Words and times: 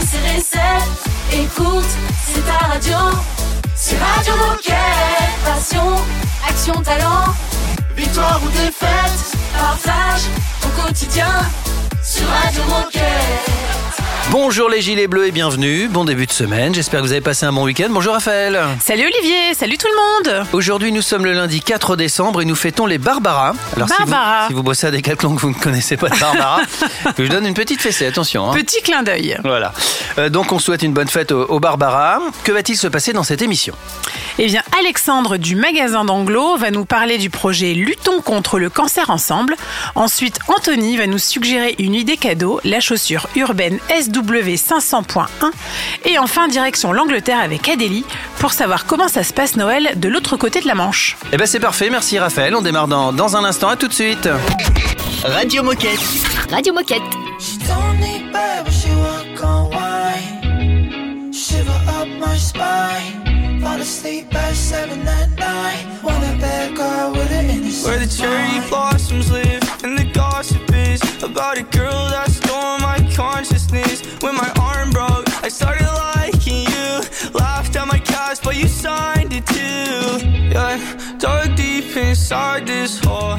c'est 0.00 0.36
recette. 0.36 1.02
Écoute, 1.32 1.90
c'est 2.26 2.44
ta 2.46 2.66
radio. 2.66 2.96
C'est 3.74 3.98
Radio 3.98 4.34
Moquette. 4.36 4.76
Passion, 5.44 5.96
action, 6.48 6.74
talent. 6.82 7.34
Victoire 7.96 8.40
ou 8.44 8.48
défaite, 8.48 9.36
partage 9.52 10.22
au 10.64 10.80
quotidien 10.82 11.32
sur 12.02 12.26
Radio 12.26 12.62
Moquette. 12.64 13.41
Bonjour 14.30 14.70
les 14.70 14.80
gilets 14.80 15.08
bleus 15.08 15.26
et 15.26 15.30
bienvenue. 15.30 15.88
Bon 15.88 16.04
début 16.04 16.24
de 16.26 16.32
semaine. 16.32 16.74
J'espère 16.74 17.00
que 17.00 17.06
vous 17.06 17.12
avez 17.12 17.20
passé 17.20 17.44
un 17.44 17.52
bon 17.52 17.64
week-end. 17.64 17.88
Bonjour 17.90 18.14
Raphaël. 18.14 18.58
Salut 18.82 19.02
Olivier, 19.04 19.52
salut 19.54 19.76
tout 19.76 19.88
le 19.88 20.30
monde. 20.32 20.46
Aujourd'hui, 20.54 20.90
nous 20.90 21.02
sommes 21.02 21.24
le 21.26 21.32
lundi 21.34 21.60
4 21.60 21.96
décembre 21.96 22.40
et 22.40 22.46
nous 22.46 22.54
fêtons 22.54 22.86
les 22.86 22.96
Barbara. 22.96 23.52
Alors 23.76 23.88
si 23.88 23.94
vous- 24.00 24.10
Barbara. 24.10 24.46
Si, 24.48 24.54
vous, 24.54 24.62
bossez 24.62 24.86
à 24.86 24.90
Decathlon 24.90 25.34
que 25.36 25.40
vous 25.42 25.50
ne 25.50 25.54
connaissez 25.54 25.98
pas 25.98 26.08
de 26.08 26.18
Barbara, 26.18 26.60
je 27.18 27.24
donne 27.24 27.46
une 27.46 27.52
petite 27.54 27.80
fessée. 27.82 28.06
Attention. 28.06 28.50
hein. 28.50 28.54
Petit 28.54 28.80
clin 28.80 29.02
d'œil. 29.02 29.36
Voilà. 29.44 29.72
Euh, 30.18 30.30
donc 30.30 30.50
on 30.52 30.58
souhaite 30.58 30.82
une 30.82 30.94
bonne 30.94 31.08
fête 31.08 31.30
aux, 31.32 31.44
aux 31.44 31.60
Barbara. 31.60 32.20
Que 32.44 32.52
va-t-il 32.52 32.76
se 32.76 32.86
passer 32.86 33.12
dans 33.12 33.24
cette 33.24 33.42
émission? 33.42 33.74
Eh 34.38 34.46
bien, 34.46 34.62
Alexandre 34.80 35.36
du 35.36 35.56
magasin 35.56 36.06
d'Anglo 36.06 36.56
va 36.56 36.70
nous 36.70 36.86
parler 36.86 37.18
du 37.18 37.28
projet 37.28 37.74
Luttons 37.74 38.22
contre 38.22 38.58
le 38.58 38.70
cancer 38.70 39.10
ensemble. 39.10 39.56
Ensuite, 39.94 40.38
Anthony 40.48 40.96
va 40.96 41.06
nous 41.06 41.18
suggérer 41.18 41.74
une 41.78 41.94
idée 41.94 42.16
cadeau, 42.16 42.58
la 42.64 42.80
chaussure 42.80 43.28
urbaine 43.36 43.78
SW 43.90 44.11
500.1. 44.20 45.50
Et 46.04 46.18
enfin, 46.18 46.48
direction 46.48 46.92
l'Angleterre 46.92 47.40
avec 47.40 47.68
Adélie 47.68 48.04
pour 48.38 48.52
savoir 48.52 48.86
comment 48.86 49.08
ça 49.08 49.24
se 49.24 49.32
passe 49.32 49.56
Noël 49.56 49.92
de 49.96 50.08
l'autre 50.08 50.36
côté 50.36 50.60
de 50.60 50.66
la 50.66 50.74
Manche. 50.74 51.16
Eh 51.32 51.36
ben 51.36 51.46
c'est 51.46 51.60
parfait. 51.60 51.90
Merci 51.90 52.18
Raphaël. 52.18 52.54
On 52.54 52.62
démarre 52.62 52.88
dans, 52.88 53.12
dans 53.12 53.36
un 53.36 53.44
instant. 53.44 53.68
À 53.68 53.76
tout 53.76 53.88
de 53.88 53.92
suite. 53.92 54.28
Radio 55.24 55.62
Moquette. 55.62 56.00
Radio 56.50 56.72
Moquette. 56.74 57.02
Where 67.84 67.98
the 67.98 68.06
cherry 68.06 68.58
mind. 68.58 68.70
blossoms 68.70 69.30
live 69.32 69.62
and 69.82 69.98
the 69.98 70.04
gossip 70.14 70.62
is 70.72 71.02
about 71.22 71.58
a 71.58 71.62
girl 71.64 72.08
that 72.10 72.30
stole 72.30 72.41
my 72.41 72.41
consciousness. 73.14 74.02
When 74.22 74.34
my 74.34 74.50
arm 74.60 74.90
broke, 74.90 75.28
I 75.44 75.48
started 75.48 75.86
liking 75.86 76.64
you. 76.66 77.00
Laughed 77.34 77.76
at 77.76 77.86
my 77.86 77.98
cast, 77.98 78.42
but 78.42 78.56
you 78.56 78.68
signed 78.68 79.32
it 79.32 79.46
too. 79.46 80.26
Yeah, 80.52 80.78
dug 81.18 81.54
deep 81.56 81.96
inside 81.96 82.66
this 82.66 82.98
hole. 83.04 83.36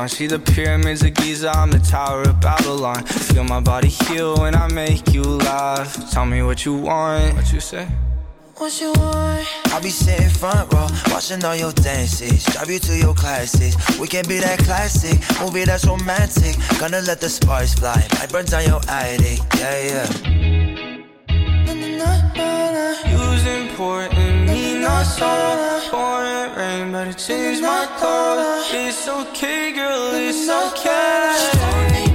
On. 0.00 0.08
See 0.08 0.26
the 0.26 0.38
pyramids 0.38 1.02
of 1.02 1.14
Giza, 1.14 1.50
I'm 1.50 1.70
the 1.70 1.78
Tower 1.78 2.22
of 2.22 2.40
Babylon. 2.40 3.04
Feel 3.04 3.44
my 3.44 3.60
body 3.60 3.88
heal 3.88 4.36
when 4.36 4.54
I 4.54 4.66
make 4.72 5.12
you 5.12 5.22
laugh. 5.22 6.10
Tell 6.10 6.26
me 6.26 6.42
what 6.42 6.64
you 6.64 6.74
want. 6.74 7.36
What 7.36 7.52
you 7.52 7.60
say? 7.60 7.86
What 8.56 8.80
you 8.80 8.92
want? 8.96 9.46
I'll 9.72 9.82
be 9.82 9.90
sitting 9.90 10.28
front 10.28 10.72
row, 10.72 10.88
watching 11.10 11.44
all 11.44 11.56
your 11.56 11.72
dances. 11.72 12.44
Drive 12.44 12.70
you 12.70 12.78
to 12.78 12.96
your 12.96 13.14
classes. 13.14 13.76
We 13.98 14.06
can 14.06 14.26
be 14.26 14.38
that 14.38 14.58
classic 14.60 15.18
movie 15.40 15.64
that's 15.64 15.86
romantic. 15.86 16.56
Gonna 16.78 17.00
let 17.02 17.20
the 17.20 17.28
sparks 17.28 17.74
fly. 17.74 18.06
Might 18.18 18.32
burn 18.32 18.46
down 18.46 18.64
your 18.64 18.80
attic. 18.88 19.40
Yeah, 19.58 19.78
yeah. 19.90 20.06
You's 23.10 23.46
important, 23.46 24.48
me 24.48 24.80
not 24.80 25.04
so. 25.04 26.19
Better 27.00 27.14
change 27.14 27.62
my 27.62 27.86
thought. 27.98 28.68
It's 28.74 29.08
okay, 29.08 29.72
girl, 29.72 30.10
it's 30.12 30.50
okay. 30.50 32.09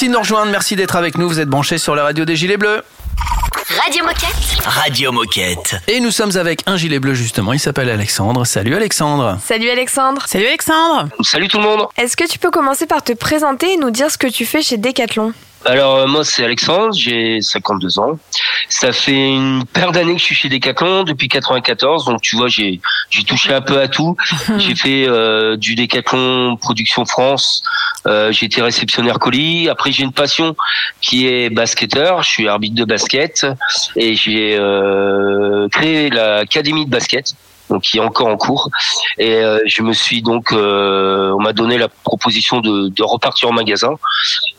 Merci 0.00 0.08
de 0.08 0.14
nous 0.14 0.20
rejoindre. 0.20 0.50
Merci 0.50 0.76
d'être 0.76 0.96
avec 0.96 1.18
nous. 1.18 1.28
Vous 1.28 1.40
êtes 1.40 1.48
branchés 1.50 1.76
sur 1.76 1.94
la 1.94 2.04
radio 2.04 2.24
des 2.24 2.34
Gilets 2.34 2.56
Bleus. 2.56 2.82
Radio 3.84 4.02
Moquette. 4.02 4.64
Radio 4.64 5.12
Moquette. 5.12 5.76
Et 5.88 6.00
nous 6.00 6.10
sommes 6.10 6.34
avec 6.38 6.62
un 6.64 6.78
gilet 6.78 6.98
bleu 6.98 7.12
justement. 7.12 7.52
Il 7.52 7.58
s'appelle 7.60 7.90
Alexandre. 7.90 8.46
Salut 8.46 8.74
Alexandre. 8.74 9.38
Salut 9.44 9.68
Alexandre. 9.68 10.22
Salut 10.26 10.46
Alexandre. 10.46 11.10
Salut 11.20 11.48
tout 11.48 11.58
le 11.58 11.64
monde. 11.64 11.86
Est-ce 11.98 12.16
que 12.16 12.26
tu 12.26 12.38
peux 12.38 12.50
commencer 12.50 12.86
par 12.86 13.02
te 13.02 13.12
présenter 13.12 13.74
et 13.74 13.76
nous 13.76 13.90
dire 13.90 14.10
ce 14.10 14.16
que 14.16 14.26
tu 14.26 14.46
fais 14.46 14.62
chez 14.62 14.78
Decathlon? 14.78 15.34
Alors 15.66 15.96
euh, 15.96 16.06
moi 16.06 16.24
c'est 16.24 16.42
Alexandre, 16.42 16.94
j'ai 16.94 17.40
52 17.40 17.98
ans. 17.98 18.18
Ça 18.68 18.92
fait 18.92 19.34
une 19.34 19.64
paire 19.66 19.92
d'années 19.92 20.14
que 20.14 20.18
je 20.20 20.24
suis 20.24 20.34
chez 20.34 20.48
Decathlon 20.48 21.04
depuis 21.04 21.28
94, 21.28 22.06
donc 22.06 22.22
tu 22.22 22.36
vois 22.36 22.48
j'ai 22.48 22.80
j'ai 23.10 23.24
touché 23.24 23.52
un 23.52 23.60
peu 23.60 23.78
à 23.78 23.88
tout. 23.88 24.16
j'ai 24.58 24.74
fait 24.74 25.06
euh, 25.06 25.56
du 25.56 25.74
Decathlon 25.74 26.56
Production 26.56 27.04
France. 27.04 27.62
Euh, 28.06 28.32
j'ai 28.32 28.46
été 28.46 28.62
réceptionnaire 28.62 29.18
colis. 29.18 29.68
Après 29.68 29.92
j'ai 29.92 30.02
une 30.02 30.12
passion 30.12 30.56
qui 31.02 31.26
est 31.26 31.50
basketteur. 31.50 32.22
Je 32.22 32.30
suis 32.30 32.48
arbitre 32.48 32.76
de 32.76 32.84
basket 32.84 33.46
et 33.96 34.14
j'ai 34.14 34.56
euh, 34.58 35.68
créé 35.68 36.08
l'académie 36.08 36.86
de 36.86 36.90
basket. 36.90 37.34
Donc 37.70 37.82
qui 37.82 37.98
est 37.98 38.00
encore 38.00 38.26
en 38.26 38.36
cours 38.36 38.68
et 39.18 39.36
euh, 39.36 39.60
je 39.64 39.82
me 39.82 39.92
suis 39.92 40.22
donc 40.22 40.52
euh, 40.52 41.32
on 41.38 41.40
m'a 41.40 41.52
donné 41.52 41.78
la 41.78 41.88
proposition 41.88 42.60
de, 42.60 42.88
de 42.88 43.02
repartir 43.02 43.48
en 43.48 43.52
magasin 43.52 43.94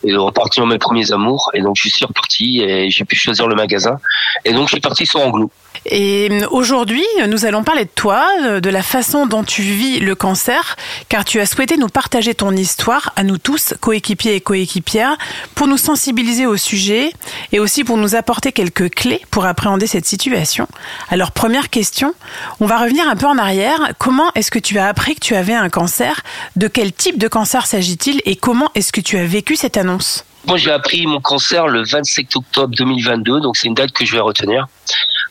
et 0.04 0.12
de 0.12 0.18
repartir 0.18 0.66
mes 0.66 0.78
premiers 0.78 1.12
amours. 1.12 1.50
Et 1.54 1.62
donc, 1.62 1.76
je 1.78 1.90
suis 1.90 2.06
reparti 2.06 2.62
et 2.62 2.90
j'ai 2.90 3.06
pu 3.06 3.16
choisir 3.16 3.48
le 3.48 3.56
magasin. 3.56 4.00
Et 4.46 4.54
donc, 4.54 4.68
je 4.68 4.74
suis 4.74 4.82
parti 4.82 5.06
sur 5.06 5.22
Anglo. 5.22 5.52
Et 5.86 6.30
aujourd'hui, 6.52 7.06
nous 7.28 7.46
allons 7.46 7.64
parler 7.64 7.86
de 7.86 7.90
toi, 7.96 8.24
de 8.60 8.70
la 8.70 8.84
façon 8.84 9.26
dont 9.26 9.44
tu 9.44 9.64
vis 9.64 10.00
le 10.00 10.14
cancer, 10.14 10.76
car 11.10 11.26
tu 11.26 11.40
as 11.40 11.48
souhaité 11.48 11.76
nous 11.76 11.88
partager 11.88 12.36
ton 12.36 12.52
histoire 12.52 13.14
à 13.16 13.24
nous 13.24 13.40
tous, 13.40 13.74
coéquipiers 13.80 14.36
et 14.36 14.42
coéquipières, 14.42 15.18
pour 15.56 15.68
nous 15.68 15.78
sensibiliser 15.78 16.46
au 16.46 16.56
sujet 16.56 17.12
et 17.52 17.60
aussi 17.60 17.84
pour 17.84 17.98
nous 17.98 18.16
apporter 18.16 18.52
quelques 18.52 18.94
clés 18.94 19.22
pour 19.32 19.46
appréhender 19.46 19.88
cette 19.88 20.06
situation. 20.06 20.68
Alors, 21.10 21.32
première 21.32 21.72
question, 21.72 22.14
on 22.60 22.68
va 22.68 22.78
revenir 22.78 23.08
un 23.10 23.16
peu 23.16 23.26
en 23.26 23.40
arrière. 23.40 23.94
Comment 23.98 24.32
est-ce 24.36 24.52
que 24.52 24.60
tu 24.60 24.78
as 24.78 24.88
appris 24.88 25.16
que 25.16 25.22
tu 25.22 25.36
avais 25.36 25.56
un 25.56 25.70
cancer? 25.70 26.22
De 26.56 26.68
quel 26.68 26.94
type 26.94 27.18
de 27.18 27.28
cancer 27.28 27.66
s'agit-il? 27.66 28.22
Et 28.26 28.36
comment 28.36 28.70
est-ce 28.76 28.92
que 28.92 29.02
tu 29.02 29.18
as 29.18 29.26
vécu 29.26 29.56
cette 29.56 29.78
annonce? 29.78 30.26
Moi, 30.48 30.58
j'ai 30.58 30.72
appris 30.72 31.06
mon 31.08 31.22
cancer 31.22 31.68
le 31.68 31.84
27 31.84 32.36
octobre 32.36 32.76
2022, 32.76 33.42
donc 33.42 33.58
c'est 33.58 33.68
une 33.68 33.76
date 33.76 33.92
que 33.92 34.06
je 34.06 34.12
vais 34.12 34.20
retenir. 34.20 34.68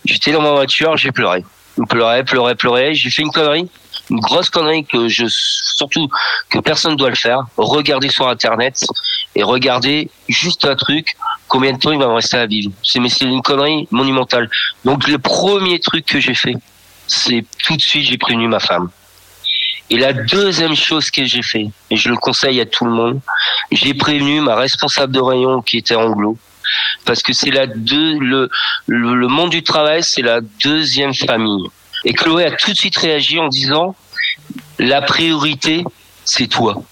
J'étais 0.04 0.32
dans 0.32 0.42
ma 0.42 0.52
voiture, 0.52 0.96
j'ai 0.96 1.12
pleuré. 1.12 1.44
Je 1.76 1.82
pleurais, 1.84 2.24
pleurais, 2.24 2.54
pleurais. 2.54 2.94
J'ai 2.94 3.10
fait 3.10 3.22
une 3.22 3.30
connerie, 3.30 3.68
une 4.10 4.20
grosse 4.20 4.50
connerie 4.50 4.84
que 4.84 5.08
je, 5.08 5.24
surtout 5.28 6.08
que 6.50 6.58
personne 6.58 6.96
doit 6.96 7.10
le 7.10 7.16
faire. 7.16 7.44
Regarder 7.56 8.08
sur 8.08 8.28
Internet 8.28 8.84
et 9.34 9.42
regarder 9.42 10.10
juste 10.28 10.64
un 10.64 10.74
truc, 10.74 11.16
combien 11.48 11.72
de 11.72 11.78
temps 11.78 11.92
il 11.92 11.98
va 11.98 12.08
me 12.08 12.14
rester 12.14 12.36
à 12.36 12.46
vivre. 12.46 12.72
C'est 12.82 13.00
mais 13.00 13.08
c'est 13.08 13.24
une 13.24 13.42
connerie 13.42 13.86
monumentale. 13.90 14.50
Donc 14.84 15.06
le 15.06 15.18
premier 15.18 15.78
truc 15.80 16.06
que 16.06 16.20
j'ai 16.20 16.34
fait, 16.34 16.56
c'est 17.06 17.44
tout 17.64 17.76
de 17.76 17.82
suite 17.82 18.06
j'ai 18.06 18.18
prévenu 18.18 18.48
ma 18.48 18.60
femme. 18.60 18.90
Et 19.92 19.98
la 19.98 20.12
deuxième 20.12 20.76
chose 20.76 21.10
que 21.10 21.24
j'ai 21.24 21.42
fait, 21.42 21.68
et 21.90 21.96
je 21.96 22.08
le 22.08 22.16
conseille 22.16 22.60
à 22.60 22.66
tout 22.66 22.84
le 22.84 22.92
monde, 22.92 23.20
j'ai 23.72 23.92
prévenu 23.92 24.40
ma 24.40 24.54
responsable 24.54 25.12
de 25.12 25.20
rayon 25.20 25.62
qui 25.62 25.78
était 25.78 25.96
anglo, 25.96 26.38
parce 27.04 27.22
que 27.22 27.32
c'est 27.32 27.50
la 27.50 27.66
deux, 27.66 28.18
le, 28.18 28.50
le, 28.86 29.14
le 29.14 29.28
monde 29.28 29.50
du 29.50 29.62
travail, 29.62 30.02
c'est 30.02 30.22
la 30.22 30.40
deuxième 30.64 31.14
famille. 31.14 31.66
Et 32.04 32.12
Chloé 32.12 32.44
a 32.44 32.52
tout 32.52 32.72
de 32.72 32.76
suite 32.76 32.96
réagi 32.96 33.38
en 33.38 33.48
disant, 33.48 33.94
la 34.78 35.02
priorité, 35.02 35.84
c'est 36.24 36.46
toi. 36.46 36.82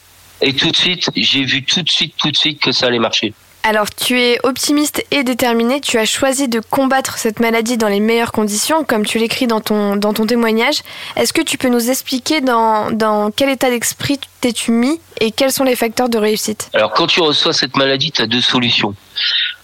Et 0.41 0.55
tout 0.55 0.71
de 0.71 0.77
suite, 0.77 1.11
j'ai 1.17 1.45
vu 1.45 1.65
tout 1.65 1.83
de 1.83 1.89
suite, 1.89 2.15
tout 2.17 2.31
de 2.31 2.37
suite 2.37 2.61
que 2.61 2.73
ça 2.73 2.87
allait 2.87 2.99
marcher. 2.99 3.35
Alors, 3.65 3.91
tu 3.91 4.19
es 4.21 4.39
optimiste 4.45 5.05
et 5.11 5.25
déterminé. 5.25 5.81
Tu 5.81 5.99
as 5.99 6.05
choisi 6.05 6.49
de 6.49 6.61
combattre 6.61 7.19
cette 7.19 7.41
maladie 7.41 7.77
dans 7.77 7.89
les 7.89 8.01
meilleures 8.01 8.33
conditions, 8.33 8.85
comme 8.85 9.05
tu 9.05 9.19
l'écris 9.19 9.47
dans 9.47 9.61
ton, 9.61 9.97
dans 9.97 10.15
ton 10.15 10.27
témoignage. 10.27 10.83
Est-ce 11.17 11.33
que 11.33 11.43
tu 11.43 11.59
peux 11.59 11.69
nous 11.69 11.91
expliquer 11.91 12.41
dans, 12.41 13.31
quel 13.37 13.51
état 13.51 13.69
d'esprit 13.69 14.21
t'es-tu 14.41 14.71
mis 14.71 15.01
et 15.21 15.33
quels 15.33 15.53
sont 15.53 15.65
les 15.65 15.77
facteurs 15.77 16.09
de 16.09 16.19
réussite? 16.19 16.71
Alors, 16.73 16.93
quand 16.93 17.07
tu 17.07 17.21
reçois 17.21 17.53
cette 17.53 17.77
maladie, 17.77 18.13
tu 18.13 18.23
as 18.23 18.27
deux 18.27 18.41
solutions. 18.41 18.95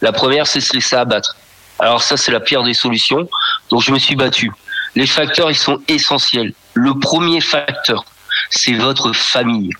La 0.03 0.13
première, 0.13 0.47
c'est 0.47 0.61
se 0.61 0.75
laisser 0.75 0.97
abattre. 0.97 1.37
Alors 1.79 2.03
ça, 2.03 2.17
c'est 2.17 2.33
la 2.33 2.41
pire 2.41 2.63
des 2.63 2.75
solutions. 2.75 3.29
Donc, 3.71 3.83
je 3.83 3.91
me 3.91 3.99
suis 3.99 4.17
battu. 4.17 4.51
Les 4.95 5.07
facteurs, 5.07 5.51
ils 5.51 5.57
sont 5.57 5.81
essentiels. 5.89 6.53
Le 6.75 6.99
premier 6.99 7.41
facteur, 7.41 8.05
c'est 8.51 8.75
votre 8.75 9.13
famille. 9.13 9.71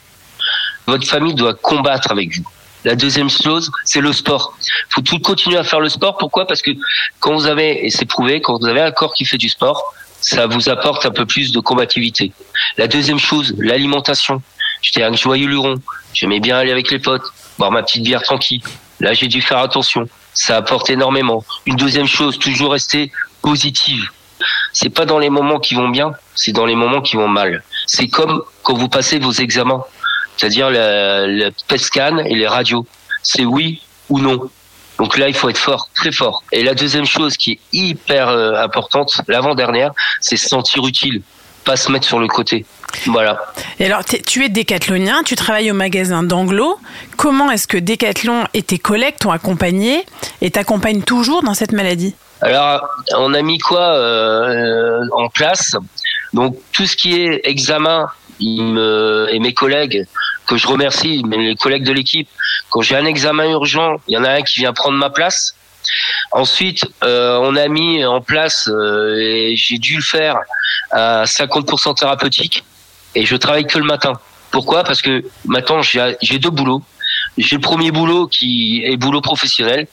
Votre 0.87 1.07
famille 1.07 1.35
doit 1.35 1.55
combattre 1.55 2.11
avec 2.11 2.37
vous. 2.37 2.45
La 2.85 2.95
deuxième 2.95 3.31
chose, 3.31 3.71
c'est 3.85 4.01
le 4.01 4.13
sport. 4.13 4.57
faut 4.91 5.01
tout 5.01 5.19
continuer 5.19 5.57
à 5.57 5.65
faire 5.65 5.81
le 5.81 5.89
sport. 5.89 6.19
Pourquoi? 6.19 6.47
Parce 6.47 6.61
que 6.61 6.71
quand 7.19 7.33
vous 7.35 7.47
avez, 7.47 7.87
et 7.87 7.91
c'est 7.91 8.05
prouvé, 8.05 8.43
quand 8.43 8.59
vous 8.59 8.67
avez 8.67 8.83
un 8.83 8.91
corps 8.91 9.15
qui 9.15 9.25
fait 9.25 9.39
du 9.39 9.49
sport, 9.49 9.95
ça 10.21 10.47
vous 10.47 10.69
apporte 10.69 11.05
un 11.07 11.11
peu 11.11 11.25
plus 11.27 11.53
de 11.53 11.61
combativité. 11.61 12.33
La 12.77 12.87
deuxième 12.87 13.19
chose, 13.19 13.55
l'alimentation. 13.59 14.43
J'étais 14.83 15.03
un 15.03 15.15
joyeux 15.15 15.47
luron. 15.47 15.77
J'aimais 16.13 16.41
bien 16.41 16.59
aller 16.59 16.73
avec 16.73 16.91
les 16.91 16.99
potes, 16.99 17.25
boire 17.59 17.71
ma 17.71 17.83
petite 17.83 18.03
bière 18.03 18.23
tranquille. 18.23 18.63
Là, 19.01 19.15
j'ai 19.15 19.29
dû 19.29 19.41
faire 19.41 19.59
attention. 19.59 20.09
Ça 20.35 20.57
apporte 20.57 20.91
énormément. 20.91 21.45
Une 21.65 21.77
deuxième 21.77 22.07
chose, 22.07 22.39
toujours 22.39 22.73
rester 22.73 23.11
positive. 23.41 24.11
C'est 24.73 24.91
pas 24.91 25.07
dans 25.07 25.19
les 25.19 25.31
moments 25.31 25.59
qui 25.59 25.75
vont 25.75 25.89
bien, 25.89 26.13
c'est 26.35 26.53
dans 26.53 26.67
les 26.67 26.75
moments 26.75 27.01
qui 27.01 27.17
vont 27.17 27.29
mal. 27.29 27.63
C'est 27.87 28.09
comme 28.09 28.43
quand 28.63 28.75
vous 28.75 28.89
passez 28.89 29.19
vos 29.19 29.33
examens, 29.33 29.85
c'est-à-dire 30.37 30.71
la, 30.71 31.27
la 31.27 31.51
PET 31.69 31.79
scan 31.79 32.19
et 32.19 32.35
les 32.35 32.47
radios. 32.47 32.87
C'est 33.23 33.45
oui 33.45 33.83
ou 34.09 34.19
non. 34.19 34.51
Donc 34.99 35.19
là, 35.19 35.29
il 35.29 35.35
faut 35.35 35.49
être 35.49 35.59
fort, 35.59 35.89
très 35.95 36.13
fort. 36.13 36.45
Et 36.53 36.63
la 36.63 36.75
deuxième 36.75 37.07
chose 37.07 37.37
qui 37.37 37.53
est 37.53 37.61
hyper 37.73 38.29
euh, 38.29 38.55
importante, 38.63 39.21
l'avant-dernière, 39.27 39.93
c'est 40.21 40.37
se 40.37 40.49
sentir 40.49 40.87
utile, 40.87 41.23
pas 41.65 41.77
se 41.77 41.91
mettre 41.91 42.07
sur 42.07 42.21
le 42.21 42.29
côté. 42.29 42.65
Voilà. 43.07 43.41
Et 43.81 43.87
alors, 43.87 44.05
tu 44.05 44.45
es 44.45 44.49
décathlonien, 44.49 45.23
tu 45.25 45.35
travailles 45.35 45.71
au 45.71 45.75
magasin 45.75 46.23
d'Anglo. 46.23 46.79
Comment 47.17 47.51
est-ce 47.51 47.67
que 47.67 47.77
Décathlon 47.77 48.45
et 48.55 48.63
tes 48.63 48.79
collègues 48.79 49.17
t'ont 49.19 49.33
accompagné 49.33 50.05
et 50.41 50.51
t'accompagnent 50.53 51.03
toujours 51.03 51.43
dans 51.43 51.55
cette 51.55 51.73
maladie? 51.73 52.15
Alors, 52.41 52.87
on 53.17 53.35
a 53.35 53.43
mis 53.43 53.59
quoi 53.59 53.97
euh, 53.97 55.01
en 55.13 55.29
place? 55.29 55.77
Donc, 56.35 56.57
tout 56.73 56.87
ce 56.87 56.97
qui 56.97 57.21
est 57.21 57.41
examen, 57.45 58.07
il 58.39 58.63
me, 58.63 59.29
et 59.33 59.41
mes 59.41 59.55
collègues, 59.55 60.07
que 60.47 60.57
je 60.57 60.67
remercie, 60.67 61.23
mais 61.27 61.37
les 61.39 61.57
collègues 61.57 61.85
de 61.85 61.93
l'équipe, 61.93 62.29
quand 62.71 62.83
j'ai 62.83 62.97
un 62.97 63.05
examen 63.05 63.49
urgent, 63.51 63.97
il 64.09 64.15
y 64.15 64.17
en 64.17 64.25
a 64.25 64.31
un 64.31 64.43
qui 64.43 64.61
vient 64.61 64.73
prendre 64.73 64.99
ma 64.99 65.11
place. 65.11 65.55
Ensuite, 66.33 66.87
euh, 67.03 67.39
on 67.43 67.57
a 67.57 67.69
mis 67.69 68.05
en 68.05 68.21
place, 68.21 68.69
euh, 68.69 69.53
j'ai 69.55 69.79
dû 69.79 69.97
le 69.97 70.03
faire, 70.03 70.37
à 70.91 71.25
50% 71.25 71.95
thérapeutique, 71.95 72.65
et 73.15 73.25
je 73.27 73.37
travaille 73.37 73.67
que 73.67 73.79
le 73.79 73.85
matin. 73.85 74.13
Pourquoi? 74.51 74.85
Parce 74.85 75.03
que 75.03 75.25
maintenant, 75.47 75.83
j'ai 75.83 76.17
j'ai 76.23 76.39
deux 76.39 76.51
boulots. 76.51 76.83
J'ai 77.37 77.57
le 77.57 77.61
premier 77.61 77.91
boulot 77.91 78.29
qui 78.29 78.83
est 78.85 78.97
boulot 78.97 79.21
professionnel, 79.21 79.87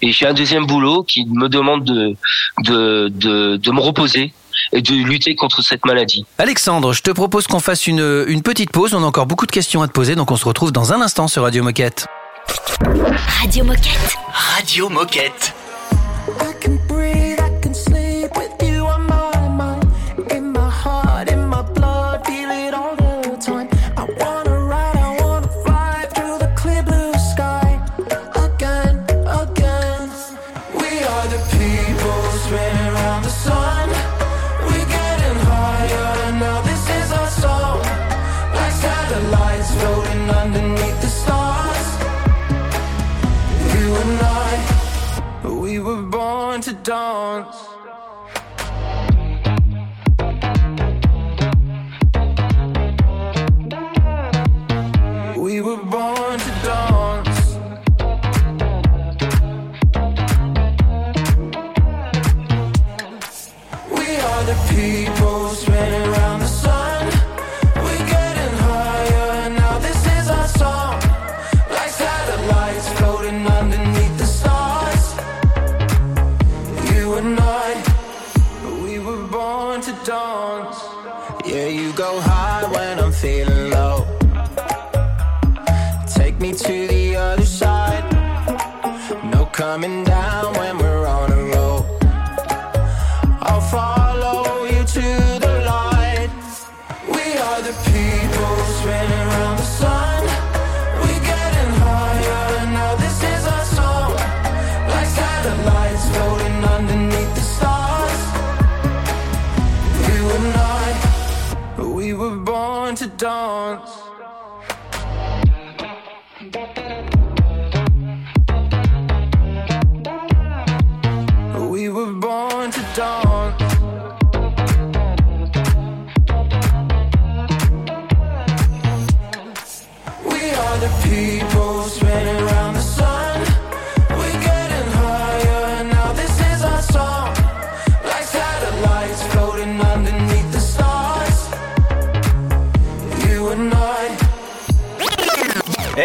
et 0.00 0.12
j'ai 0.12 0.26
un 0.26 0.34
deuxième 0.34 0.66
boulot 0.66 1.02
qui 1.02 1.26
me 1.26 1.48
demande 1.48 1.84
de, 1.84 2.16
de, 2.64 3.08
de, 3.08 3.56
de 3.56 3.70
me 3.70 3.80
reposer 3.80 4.32
de 4.72 5.04
lutter 5.04 5.34
contre 5.34 5.62
cette 5.62 5.84
maladie. 5.84 6.24
Alexandre, 6.38 6.92
je 6.92 7.02
te 7.02 7.10
propose 7.10 7.46
qu'on 7.46 7.60
fasse 7.60 7.86
une, 7.86 8.24
une 8.28 8.42
petite 8.42 8.70
pause. 8.70 8.94
On 8.94 9.02
a 9.02 9.06
encore 9.06 9.26
beaucoup 9.26 9.46
de 9.46 9.52
questions 9.52 9.82
à 9.82 9.88
te 9.88 9.92
poser, 9.92 10.14
donc 10.14 10.30
on 10.30 10.36
se 10.36 10.44
retrouve 10.44 10.72
dans 10.72 10.92
un 10.92 11.00
instant 11.00 11.28
sur 11.28 11.42
Radio 11.42 11.62
Moquette. 11.62 12.06
Radio 13.40 13.64
Moquette. 13.64 14.16
Radio 14.32 14.88
Moquette. 14.88 15.54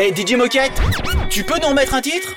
Hey 0.03 0.13
DJ 0.13 0.36
Moquette, 0.36 0.74
tu 1.29 1.45
peux 1.45 1.57
nous 1.62 1.69
remettre 1.69 1.93
un 1.93 2.01
titre? 2.01 2.33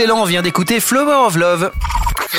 Excellent, 0.00 0.22
on 0.22 0.24
vient 0.24 0.40
d'écouter 0.40 0.80
Flower 0.80 1.26
of 1.26 1.36
Love. 1.36 1.70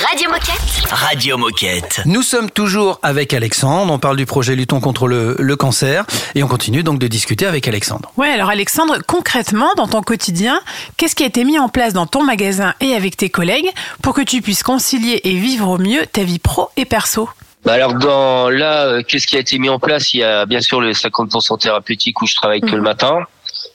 Radio 0.08 0.28
Moquette. 0.30 0.90
Radio 0.90 1.38
Moquette. 1.38 2.00
Nous 2.06 2.22
sommes 2.22 2.50
toujours 2.50 2.98
avec 3.04 3.32
Alexandre, 3.34 3.92
on 3.92 4.00
parle 4.00 4.16
du 4.16 4.26
projet 4.26 4.56
Luttons 4.56 4.80
contre 4.80 5.06
le, 5.06 5.36
le 5.38 5.54
cancer 5.54 6.04
et 6.34 6.42
on 6.42 6.48
continue 6.48 6.82
donc 6.82 6.98
de 6.98 7.06
discuter 7.06 7.46
avec 7.46 7.68
Alexandre. 7.68 8.10
Ouais, 8.16 8.30
alors 8.30 8.48
Alexandre, 8.48 8.98
concrètement, 9.06 9.70
dans 9.76 9.86
ton 9.86 10.02
quotidien, 10.02 10.60
qu'est-ce 10.96 11.14
qui 11.14 11.22
a 11.22 11.26
été 11.26 11.44
mis 11.44 11.56
en 11.56 11.68
place 11.68 11.92
dans 11.92 12.06
ton 12.06 12.24
magasin 12.24 12.74
et 12.80 12.96
avec 12.96 13.16
tes 13.16 13.30
collègues 13.30 13.70
pour 14.02 14.12
que 14.12 14.22
tu 14.22 14.42
puisses 14.42 14.64
concilier 14.64 15.20
et 15.22 15.34
vivre 15.34 15.68
au 15.68 15.78
mieux 15.78 16.04
ta 16.06 16.24
vie 16.24 16.40
pro 16.40 16.70
et 16.76 16.84
perso? 16.84 17.28
Bah 17.64 17.74
alors 17.74 17.94
dans 17.94 18.50
là, 18.50 18.86
euh, 18.86 19.02
qu'est-ce 19.06 19.28
qui 19.28 19.36
a 19.36 19.38
été 19.38 19.60
mis 19.60 19.68
en 19.68 19.78
place? 19.78 20.14
Il 20.14 20.18
y 20.18 20.24
a 20.24 20.46
bien 20.46 20.60
sûr 20.60 20.80
le 20.80 20.90
50% 20.90 21.60
thérapeutique 21.60 22.20
où 22.22 22.26
je 22.26 22.34
travaille 22.34 22.60
que 22.60 22.74
le 22.74 22.82
matin. 22.82 23.18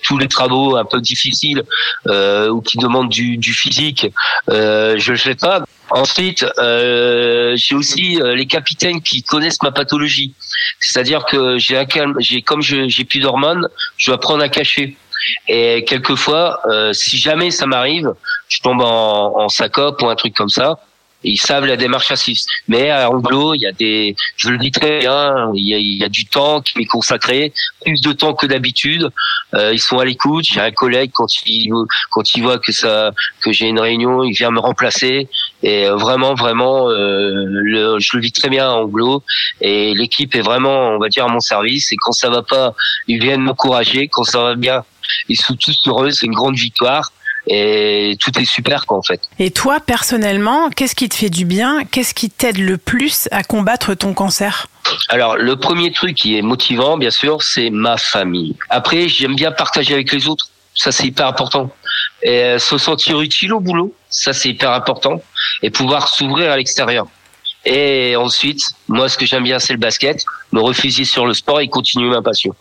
Tous 0.03 0.17
les 0.17 0.27
travaux 0.27 0.75
un 0.75 0.85
peu 0.85 1.01
difficiles 1.01 1.63
euh, 2.07 2.49
ou 2.49 2.61
qui 2.61 2.77
demandent 2.77 3.09
du, 3.09 3.37
du 3.37 3.53
physique, 3.53 4.07
euh, 4.49 4.95
je 4.97 5.11
le 5.11 5.17
fais 5.17 5.35
pas. 5.35 5.63
Ensuite, 5.89 6.45
euh, 6.57 7.53
j'ai 7.55 7.75
aussi 7.75 8.21
euh, 8.21 8.35
les 8.35 8.45
capitaines 8.45 9.01
qui 9.01 9.23
connaissent 9.23 9.61
ma 9.63 9.71
pathologie. 9.71 10.33
C'est-à-dire 10.79 11.25
que 11.25 11.57
j'ai 11.57 11.77
un 11.77 11.85
calme, 11.85 12.15
j'ai 12.19 12.41
comme 12.41 12.61
j'ai 12.61 13.05
plus 13.05 13.19
d'hormones, 13.19 13.67
je 13.97 14.11
dois 14.11 14.19
prendre 14.19 14.43
un 14.43 14.49
cachet. 14.49 14.95
Et 15.47 15.83
quelquefois, 15.85 16.59
euh, 16.69 16.93
si 16.93 17.17
jamais 17.17 17.51
ça 17.51 17.65
m'arrive, 17.65 18.13
je 18.49 18.59
tombe 18.59 18.81
en, 18.81 19.39
en 19.39 19.49
sacope 19.49 20.01
ou 20.01 20.09
un 20.09 20.15
truc 20.15 20.35
comme 20.35 20.49
ça. 20.49 20.79
Ils 21.23 21.37
savent 21.37 21.65
la 21.65 21.77
démarche 21.77 22.13
six. 22.13 22.45
Mais 22.67 22.89
à 22.89 23.09
Anglo, 23.09 23.53
il 23.53 23.61
y 23.61 23.67
a 23.67 23.71
des, 23.71 24.15
je 24.35 24.49
le 24.49 24.57
dis 24.57 24.71
très 24.71 24.99
bien, 24.99 25.51
il 25.55 25.67
y 25.67 25.73
a, 25.73 25.77
il 25.77 25.97
y 25.97 26.03
a 26.03 26.09
du 26.09 26.25
temps 26.25 26.61
qui 26.61 26.77
m'est 26.77 26.85
consacré, 26.85 27.53
plus 27.81 28.01
de 28.01 28.11
temps 28.13 28.33
que 28.33 28.45
d'habitude. 28.45 29.09
Euh, 29.55 29.73
ils 29.73 29.79
sont 29.79 29.97
à 29.97 30.05
l'écoute. 30.05 30.45
J'ai 30.45 30.61
un 30.61 30.71
collègue 30.71 31.11
quand 31.13 31.27
il 31.45 31.71
quand 32.11 32.35
il 32.35 32.43
voit 32.43 32.59
que 32.59 32.71
ça 32.71 33.11
que 33.41 33.51
j'ai 33.51 33.67
une 33.67 33.79
réunion, 33.79 34.23
il 34.23 34.33
vient 34.33 34.51
me 34.51 34.59
remplacer. 34.59 35.27
Et 35.63 35.87
euh, 35.87 35.95
vraiment, 35.95 36.35
vraiment, 36.35 36.89
euh, 36.89 37.97
je 37.99 38.17
le 38.17 38.21
vis 38.21 38.31
très 38.31 38.49
bien 38.49 38.69
à 38.69 38.73
Anglo. 38.73 39.23
Et 39.61 39.93
l'équipe 39.95 40.35
est 40.35 40.41
vraiment, 40.41 40.89
on 40.89 40.99
va 40.99 41.09
dire, 41.09 41.25
à 41.25 41.29
mon 41.29 41.39
service. 41.39 41.91
Et 41.91 41.95
quand 41.97 42.11
ça 42.11 42.29
va 42.29 42.43
pas, 42.43 42.73
ils 43.07 43.19
viennent 43.19 43.41
m'encourager. 43.41 44.07
Quand 44.07 44.23
ça 44.23 44.41
va 44.41 44.55
bien, 44.55 44.83
ils 45.29 45.37
sont 45.37 45.55
tous 45.55 45.77
heureux. 45.87 46.11
C'est 46.11 46.25
une 46.25 46.33
grande 46.33 46.55
victoire. 46.55 47.11
Et 47.49 48.17
tout 48.19 48.37
est 48.39 48.45
super, 48.45 48.85
quoi, 48.85 48.97
en 48.97 49.01
fait. 49.01 49.21
Et 49.39 49.51
toi, 49.51 49.79
personnellement, 49.79 50.69
qu'est-ce 50.69 50.95
qui 50.95 51.07
te 51.07 51.15
fait 51.15 51.29
du 51.29 51.45
bien? 51.45 51.85
Qu'est-ce 51.85 52.13
qui 52.13 52.29
t'aide 52.29 52.57
le 52.57 52.77
plus 52.77 53.29
à 53.31 53.43
combattre 53.43 53.93
ton 53.93 54.13
cancer? 54.13 54.67
Alors, 55.09 55.37
le 55.37 55.55
premier 55.55 55.91
truc 55.91 56.15
qui 56.15 56.37
est 56.37 56.41
motivant, 56.41 56.97
bien 56.97 57.11
sûr, 57.11 57.41
c'est 57.41 57.69
ma 57.69 57.97
famille. 57.97 58.55
Après, 58.69 59.07
j'aime 59.07 59.35
bien 59.35 59.51
partager 59.51 59.93
avec 59.93 60.11
les 60.11 60.27
autres. 60.27 60.49
Ça, 60.75 60.91
c'est 60.91 61.07
hyper 61.07 61.27
important. 61.27 61.71
Et 62.21 62.43
euh, 62.43 62.59
se 62.59 62.77
sentir 62.77 63.19
utile 63.21 63.53
au 63.53 63.59
boulot, 63.59 63.93
ça, 64.09 64.33
c'est 64.33 64.49
hyper 64.49 64.71
important. 64.71 65.21
Et 65.61 65.69
pouvoir 65.69 66.07
s'ouvrir 66.07 66.51
à 66.51 66.57
l'extérieur. 66.57 67.07
Et 67.65 68.15
ensuite, 68.15 68.61
moi, 68.87 69.09
ce 69.09 69.17
que 69.17 69.25
j'aime 69.25 69.43
bien, 69.43 69.59
c'est 69.59 69.73
le 69.73 69.79
basket. 69.79 70.23
Me 70.51 70.61
refuser 70.61 71.03
sur 71.03 71.25
le 71.25 71.33
sport 71.33 71.59
et 71.59 71.67
continuer 71.67 72.09
ma 72.09 72.21
passion. 72.21 72.55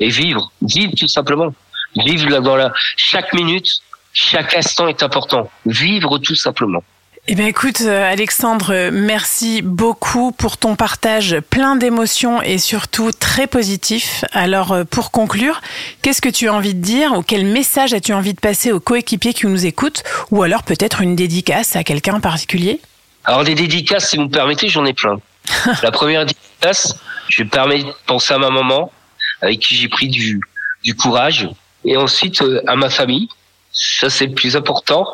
Et 0.00 0.08
vivre, 0.08 0.52
vivre 0.62 0.92
tout 0.98 1.08
simplement. 1.08 1.52
Vivre 1.96 2.40
dans 2.40 2.56
la 2.56 2.72
chaque 2.96 3.32
minute, 3.32 3.68
chaque 4.14 4.54
instant 4.54 4.88
est 4.88 5.02
important. 5.02 5.50
Vivre 5.66 6.18
tout 6.18 6.36
simplement. 6.36 6.82
Eh 7.26 7.34
bien 7.34 7.46
écoute 7.46 7.80
euh, 7.80 8.12
Alexandre, 8.12 8.90
merci 8.92 9.62
beaucoup 9.62 10.30
pour 10.30 10.58
ton 10.58 10.76
partage 10.76 11.40
plein 11.48 11.74
d'émotions 11.74 12.42
et 12.42 12.58
surtout 12.58 13.12
très 13.12 13.46
positif. 13.46 14.26
Alors 14.32 14.72
euh, 14.72 14.84
pour 14.84 15.10
conclure, 15.10 15.62
qu'est-ce 16.02 16.20
que 16.20 16.28
tu 16.28 16.48
as 16.48 16.54
envie 16.54 16.74
de 16.74 16.82
dire 16.82 17.14
ou 17.16 17.22
quel 17.22 17.46
message 17.46 17.94
as-tu 17.94 18.12
envie 18.12 18.34
de 18.34 18.40
passer 18.40 18.72
aux 18.72 18.80
coéquipiers 18.80 19.32
qui 19.32 19.46
nous 19.46 19.64
écoutent 19.64 20.02
ou 20.30 20.42
alors 20.42 20.64
peut-être 20.64 21.00
une 21.00 21.16
dédicace 21.16 21.76
à 21.76 21.82
quelqu'un 21.82 22.16
en 22.16 22.20
particulier? 22.20 22.80
Alors 23.24 23.42
des 23.42 23.54
dédicaces, 23.54 24.10
si 24.10 24.16
vous 24.16 24.24
me 24.24 24.28
permettez, 24.30 24.68
j'en 24.68 24.84
ai 24.84 24.92
plein. 24.92 25.16
La 25.82 25.90
première 25.90 26.26
dédicace, 26.26 26.94
je 27.28 27.42
me 27.42 27.48
permets 27.48 27.82
de 27.82 27.92
penser 28.06 28.34
à 28.34 28.38
ma 28.38 28.50
maman, 28.50 28.92
avec 29.40 29.60
qui 29.60 29.76
j'ai 29.76 29.88
pris 29.88 30.08
du, 30.08 30.40
du 30.82 30.94
courage, 30.94 31.48
et 31.86 31.96
ensuite 31.96 32.42
euh, 32.42 32.60
à 32.66 32.76
ma 32.76 32.90
famille. 32.90 33.28
Ça, 33.74 34.08
c'est 34.08 34.26
le 34.26 34.34
plus 34.34 34.56
important. 34.56 35.06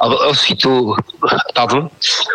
Ensuite, 0.00 0.66
au, 0.66 0.96
pardon, 1.54 1.90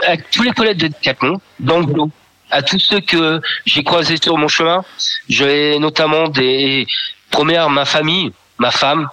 à 0.07 0.17
tous 0.17 0.43
les 0.43 0.51
collègues 0.51 0.79
de 0.79 0.87
Decathlon, 0.87 1.39
d'Anglo, 1.59 2.09
à 2.49 2.61
tous 2.61 2.79
ceux 2.79 2.99
que 3.01 3.41
j'ai 3.65 3.83
croisés 3.83 4.17
sur 4.21 4.37
mon 4.37 4.47
chemin. 4.47 4.83
J'ai 5.29 5.77
notamment 5.79 6.27
des 6.27 6.87
premières, 7.29 7.69
ma 7.69 7.85
famille, 7.85 8.31
ma 8.57 8.71
femme, 8.71 9.07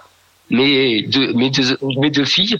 mes 0.49 1.03
deux, 1.03 1.33
mes 1.33 1.49
deux, 2.09 2.25
filles, 2.25 2.59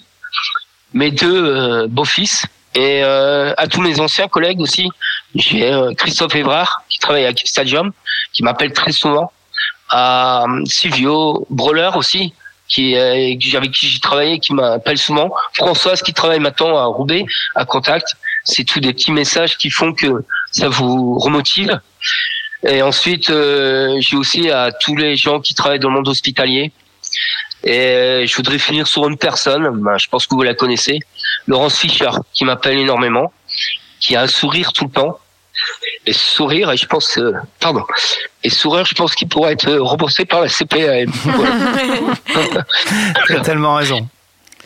mes 0.94 1.12
deux 1.12 1.46
euh, 1.46 1.88
beaux-fils, 1.88 2.46
et 2.76 3.04
euh, 3.04 3.54
à 3.58 3.68
tous 3.68 3.82
mes 3.82 4.00
anciens 4.00 4.28
collègues 4.28 4.62
aussi. 4.62 4.90
J'ai 5.36 5.72
euh, 5.72 5.94
Christophe 5.96 6.36
Évrard, 6.36 6.84
qui 6.90 7.00
travaille 7.00 7.26
à 7.26 7.34
Stadium, 7.36 7.92
qui 8.34 8.44
m'appelle 8.44 8.74
très 8.74 8.92
souvent, 8.92 9.32
à 9.90 10.46
Silvio 10.66 11.46
Broller 11.50 11.92
aussi, 11.96 12.34
qui 12.70 12.96
euh, 12.96 13.36
avec 13.56 13.72
qui 13.72 13.88
j'ai 13.88 14.00
travaillé, 14.00 14.40
qui 14.40 14.54
m'appelle 14.54 14.98
souvent. 14.98 15.30
Françoise 15.54 16.02
qui 16.02 16.14
travaille 16.14 16.40
maintenant 16.40 16.78
à 16.78 16.86
Roubaix, 16.86 17.26
à 17.56 17.66
Contact. 17.66 18.16
C'est 18.44 18.64
tous 18.64 18.80
des 18.80 18.94
petits 18.94 19.12
messages 19.12 19.58
qui 19.58 19.70
font 19.70 19.94
que 19.94 20.24
ça 20.52 20.70
vous 20.70 21.18
remotive. 21.20 21.80
Et 22.68 22.82
ensuite, 22.82 23.30
euh, 23.30 23.98
j'ai 24.00 24.16
aussi 24.16 24.50
à 24.50 24.72
tous 24.72 24.96
les 24.96 25.16
gens 25.16 25.40
qui 25.40 25.54
travaillent 25.54 25.80
dans 25.80 25.90
le 25.90 25.96
monde 25.96 26.08
hospitalier. 26.08 26.72
Et 27.64 27.88
euh, 27.88 28.26
je 28.26 28.36
voudrais 28.36 28.60
finir 28.60 28.88
sur 28.88 29.08
une 29.08 29.18
personne, 29.18 29.70
ben, 29.82 29.98
je 29.98 30.08
pense 30.08 30.28
que 30.28 30.36
vous 30.36 30.44
la 30.44 30.54
connaissez, 30.54 31.00
Laurence 31.48 31.78
Fischer, 31.78 32.12
qui 32.34 32.46
m'appelle 32.46 32.78
énormément, 32.78 33.34
qui 34.00 34.16
a 34.16 34.22
un 34.22 34.28
sourire 34.28 34.72
tout 34.72 34.86
le 34.86 34.92
temps. 34.92 35.20
Et 36.06 36.14
ce 36.14 36.20
sourire, 36.20 36.72
et 36.72 36.78
je 36.78 36.86
pense, 36.86 37.18
euh, 37.18 37.34
pardon, 37.60 37.84
et 38.44 38.50
ce 38.50 38.60
sourire, 38.60 38.86
je 38.86 38.96
pense 38.96 39.16
qu'il 39.16 39.28
pourrait 39.28 39.54
être 39.54 39.68
euh, 39.68 39.82
remboursé 39.82 40.26
par 40.26 40.42
la 40.42 40.48
CPAM. 40.48 41.12
Voilà. 41.24 42.66
T'as 43.28 43.40
tellement 43.42 43.76
raison. 43.76 44.08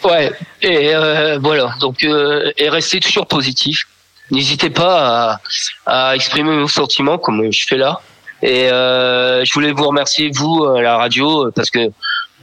Ouais, 0.03 0.31
et 0.61 0.93
euh, 0.93 1.39
voilà. 1.41 1.75
Donc, 1.79 2.03
euh, 2.03 2.51
et 2.57 2.69
restez 2.69 2.99
toujours 2.99 3.27
positif. 3.27 3.83
N'hésitez 4.31 4.69
pas 4.69 5.39
à, 5.85 6.09
à 6.09 6.15
exprimer 6.15 6.57
vos 6.57 6.67
sentiments 6.67 7.17
comme 7.17 7.51
je 7.51 7.65
fais 7.67 7.77
là. 7.77 8.01
Et 8.41 8.69
euh, 8.69 9.45
je 9.45 9.53
voulais 9.53 9.71
vous 9.71 9.87
remercier 9.87 10.29
vous 10.33 10.65
à 10.65 10.81
la 10.81 10.97
radio 10.97 11.49
parce 11.55 11.69
que 11.69 11.91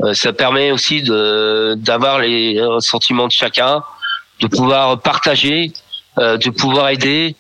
euh, 0.03 0.15
ça 0.15 0.33
permet 0.33 0.71
aussi 0.73 1.03
de 1.03 1.75
d'avoir 1.77 2.21
les 2.21 2.59
sentiments 2.81 3.27
de 3.27 3.33
chacun, 3.33 3.83
de 4.41 4.47
pouvoir 4.47 4.99
partager, 5.01 5.73
euh, 6.19 6.39
de 6.39 6.51
pouvoir 6.51 6.89
aider, 6.89 7.37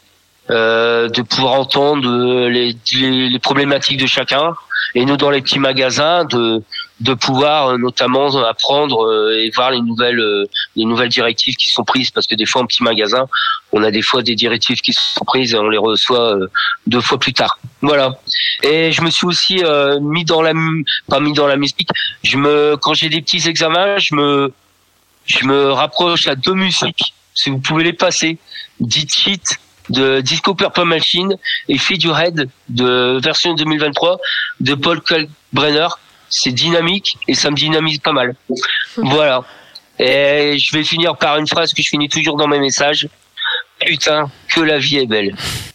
euh, 0.50 1.08
de 1.08 1.22
pouvoir 1.22 1.52
entendre 1.52 2.08
euh, 2.08 2.48
les, 2.48 2.76
les, 2.94 3.28
les 3.28 3.38
problématiques 3.38 4.00
de 4.00 4.06
chacun. 4.06 4.54
Et 4.96 5.04
nous, 5.04 5.16
dans 5.16 5.30
les 5.30 5.42
petits 5.42 5.60
magasins, 5.60 6.24
de 6.24 6.62
de 7.00 7.14
pouvoir 7.14 7.68
euh, 7.68 7.78
notamment 7.78 8.28
apprendre 8.44 9.32
et 9.32 9.50
voir 9.54 9.70
les 9.70 9.80
nouvelles 9.80 10.20
les 10.76 10.84
nouvelles 10.84 11.08
directives 11.08 11.54
qui 11.54 11.68
sont 11.68 11.84
prises. 11.84 12.10
Parce 12.10 12.26
que 12.26 12.34
des 12.34 12.46
fois 12.46 12.62
en 12.62 12.66
petit 12.66 12.82
magasin 12.82 13.26
on 13.72 13.84
a 13.84 13.90
des 13.92 14.02
fois 14.02 14.22
des 14.22 14.34
directives 14.34 14.80
qui 14.80 14.92
sont 14.92 15.24
prises 15.24 15.54
et 15.54 15.58
on 15.58 15.68
les 15.68 15.78
reçoit 15.78 16.36
deux 16.86 17.00
fois 17.00 17.18
plus 17.18 17.32
tard. 17.32 17.58
Voilà. 17.80 18.18
Et 18.64 18.90
je 18.90 19.02
me 19.02 19.10
suis 19.10 19.26
aussi 19.26 19.62
mis 20.00 20.24
dans 20.24 20.42
la 20.42 20.52
pas 21.08 21.20
mis 21.20 21.32
dans 21.32 21.46
la 21.46 21.56
musique. 21.56 21.88
Je 22.24 22.36
me 22.36 22.76
quand 22.76 22.94
j'ai 22.94 23.08
des 23.08 23.22
petits 23.22 23.48
examens 23.48 23.98
je 23.98 24.14
me 24.14 24.52
je 25.26 25.46
me 25.46 25.70
rapproche 25.70 26.26
à 26.26 26.34
deux 26.34 26.54
musiques 26.54 27.14
si 27.34 27.50
vous 27.50 27.60
pouvez 27.60 27.84
les 27.84 27.92
passer. 27.92 28.38
Dit 28.80 29.06
Cheat 29.08 29.58
de 29.90 30.20
Disco 30.20 30.54
Purple 30.54 30.84
Machine 30.84 31.36
et 31.68 31.78
Feed 31.78 32.02
Your 32.02 32.18
Head 32.18 32.48
de 32.68 33.20
version 33.22 33.54
2023 33.54 34.18
de 34.60 34.74
Paul 34.74 35.00
Kalkbrenner 35.02 35.88
c'est 36.30 36.52
dynamique 36.52 37.18
et 37.28 37.34
ça 37.34 37.50
me 37.50 37.56
dynamise 37.56 37.98
pas 37.98 38.12
mal. 38.12 38.34
Voilà. 38.96 39.42
Et 39.98 40.56
je 40.58 40.76
vais 40.76 40.84
finir 40.84 41.16
par 41.16 41.36
une 41.36 41.46
phrase 41.46 41.74
que 41.74 41.82
je 41.82 41.88
finis 41.88 42.08
toujours 42.08 42.36
dans 42.36 42.48
mes 42.48 42.60
messages. 42.60 43.08
Putain, 43.84 44.30
que 44.54 44.60
la 44.60 44.78
vie 44.78 44.98
est 44.98 45.06
belle. 45.06 45.34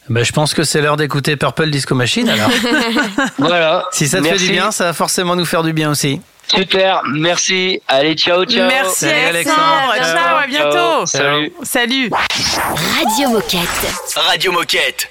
Ben, 0.10 0.24
je 0.24 0.32
pense 0.32 0.54
que 0.54 0.64
c'est 0.64 0.80
l'heure 0.80 0.96
d'écouter 0.96 1.36
Purple 1.36 1.70
Disco 1.72 1.96
Machine 1.96 2.30
alors. 2.30 2.50
Voilà. 3.40 3.86
si 3.92 4.08
ça 4.08 4.20
te 4.20 4.24
Merci. 4.24 4.40
fait 4.40 4.46
du 4.46 4.52
bien, 4.54 4.72
ça 4.72 4.86
va 4.86 4.94
forcément 4.94 5.36
nous 5.36 5.46
faire 5.46 5.64
du 5.64 5.74
bien 5.74 5.90
aussi. 5.90 6.22
Super, 6.48 7.02
merci. 7.06 7.82
Allez, 7.88 8.16
ciao, 8.16 8.46
ciao. 8.46 8.68
Merci 8.68 9.06
Salut, 9.06 9.28
Alexandre, 9.30 9.92
Alexandre. 9.92 10.20
ciao, 10.24 10.38
à 10.38 10.48
bientôt. 10.48 11.06
Salut. 11.06 11.54
Salut. 11.64 12.10
Radio 13.00 13.30
Moquette. 13.30 14.16
Radio 14.16 14.52
Moquette. 14.52 15.10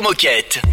Radio 0.00 0.02
Moquette. 0.02 0.69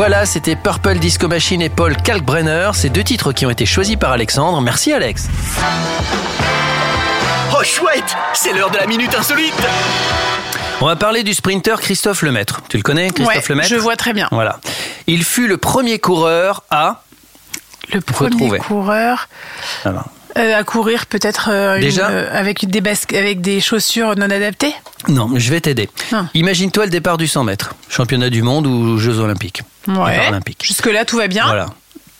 Voilà, 0.00 0.24
c'était 0.24 0.56
Purple 0.56 0.98
Disco 0.98 1.28
Machine 1.28 1.60
et 1.60 1.68
Paul 1.68 1.94
Kalkbrenner, 1.94 2.70
ces 2.72 2.88
deux 2.88 3.04
titres 3.04 3.34
qui 3.34 3.44
ont 3.44 3.50
été 3.50 3.66
choisis 3.66 3.96
par 3.96 4.12
Alexandre. 4.12 4.58
Merci 4.62 4.94
Alex. 4.94 5.28
Oh 7.52 7.62
chouette 7.62 8.16
C'est 8.32 8.54
l'heure 8.54 8.70
de 8.70 8.78
la 8.78 8.86
minute 8.86 9.14
insolite 9.14 9.52
On 10.80 10.86
va 10.86 10.96
parler 10.96 11.22
du 11.22 11.34
sprinter 11.34 11.78
Christophe 11.82 12.22
Lemaître. 12.22 12.62
Tu 12.70 12.78
le 12.78 12.82
connais, 12.82 13.10
Christophe 13.10 13.36
Ouais, 13.36 13.42
Lemaître? 13.50 13.68
je 13.68 13.76
vois 13.76 13.96
très 13.96 14.14
bien. 14.14 14.26
Voilà. 14.30 14.58
Il 15.06 15.22
fut 15.22 15.46
le 15.46 15.58
premier 15.58 15.98
coureur 15.98 16.62
à. 16.70 17.02
Le 17.92 18.00
premier 18.00 18.56
coureur 18.58 19.28
Alors, 19.84 20.06
euh, 20.38 20.58
à 20.58 20.64
courir 20.64 21.06
peut-être 21.06 21.48
euh, 21.52 21.78
une- 21.78 21.98
euh, 22.00 22.28
avec 22.32 22.68
des 22.68 22.80
basques, 22.80 23.12
avec 23.12 23.40
des 23.40 23.60
chaussures 23.60 24.16
non 24.16 24.30
adaptées? 24.30 24.74
Non, 25.08 25.30
je 25.36 25.50
vais 25.50 25.60
t'aider. 25.60 25.88
Ah. 26.12 26.26
Imagine-toi 26.34 26.84
le 26.84 26.90
départ 26.90 27.16
du 27.18 27.26
100 27.28 27.44
mètres, 27.44 27.74
championnat 27.88 28.30
du 28.30 28.42
monde 28.42 28.66
ou 28.66 28.98
Jeux 28.98 29.18
olympiques. 29.18 29.62
Ouais. 29.88 30.16
Paralympiques. 30.18 30.64
Jusque 30.64 30.86
là 30.86 31.04
tout 31.04 31.16
va 31.16 31.26
bien. 31.28 31.46
Voilà. 31.46 31.66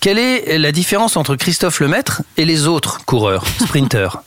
Quelle 0.01 0.18
est 0.18 0.57
la 0.59 0.73
différence 0.73 1.16
entre 1.16 1.37
Christophe 1.37 1.81
Lemaître 1.81 2.23
et 2.38 2.44
les 2.46 2.66
autres 2.66 3.05
coureurs, 3.05 3.44
sprinteurs? 3.61 4.23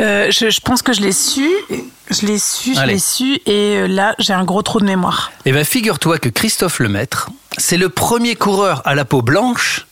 Euh, 0.00 0.30
je, 0.30 0.48
je 0.48 0.60
pense 0.60 0.80
que 0.80 0.94
je 0.94 1.02
l'ai 1.02 1.12
su, 1.12 1.46
je 2.10 2.26
l'ai 2.26 2.38
su, 2.38 2.74
je 2.74 2.80
l'ai 2.86 2.98
su, 2.98 3.34
et 3.44 3.76
euh, 3.76 3.86
là 3.86 4.14
j'ai 4.18 4.32
un 4.32 4.44
gros 4.44 4.62
trou 4.62 4.80
de 4.80 4.86
mémoire. 4.86 5.30
Eh 5.44 5.52
bien, 5.52 5.62
figure-toi 5.62 6.18
que 6.18 6.30
Christophe 6.30 6.78
Lemaître, 6.80 7.28
c'est 7.58 7.76
le 7.76 7.90
premier 7.90 8.34
coureur 8.34 8.80
à 8.86 8.94
la 8.94 9.04
peau 9.04 9.20
blanche 9.20 9.86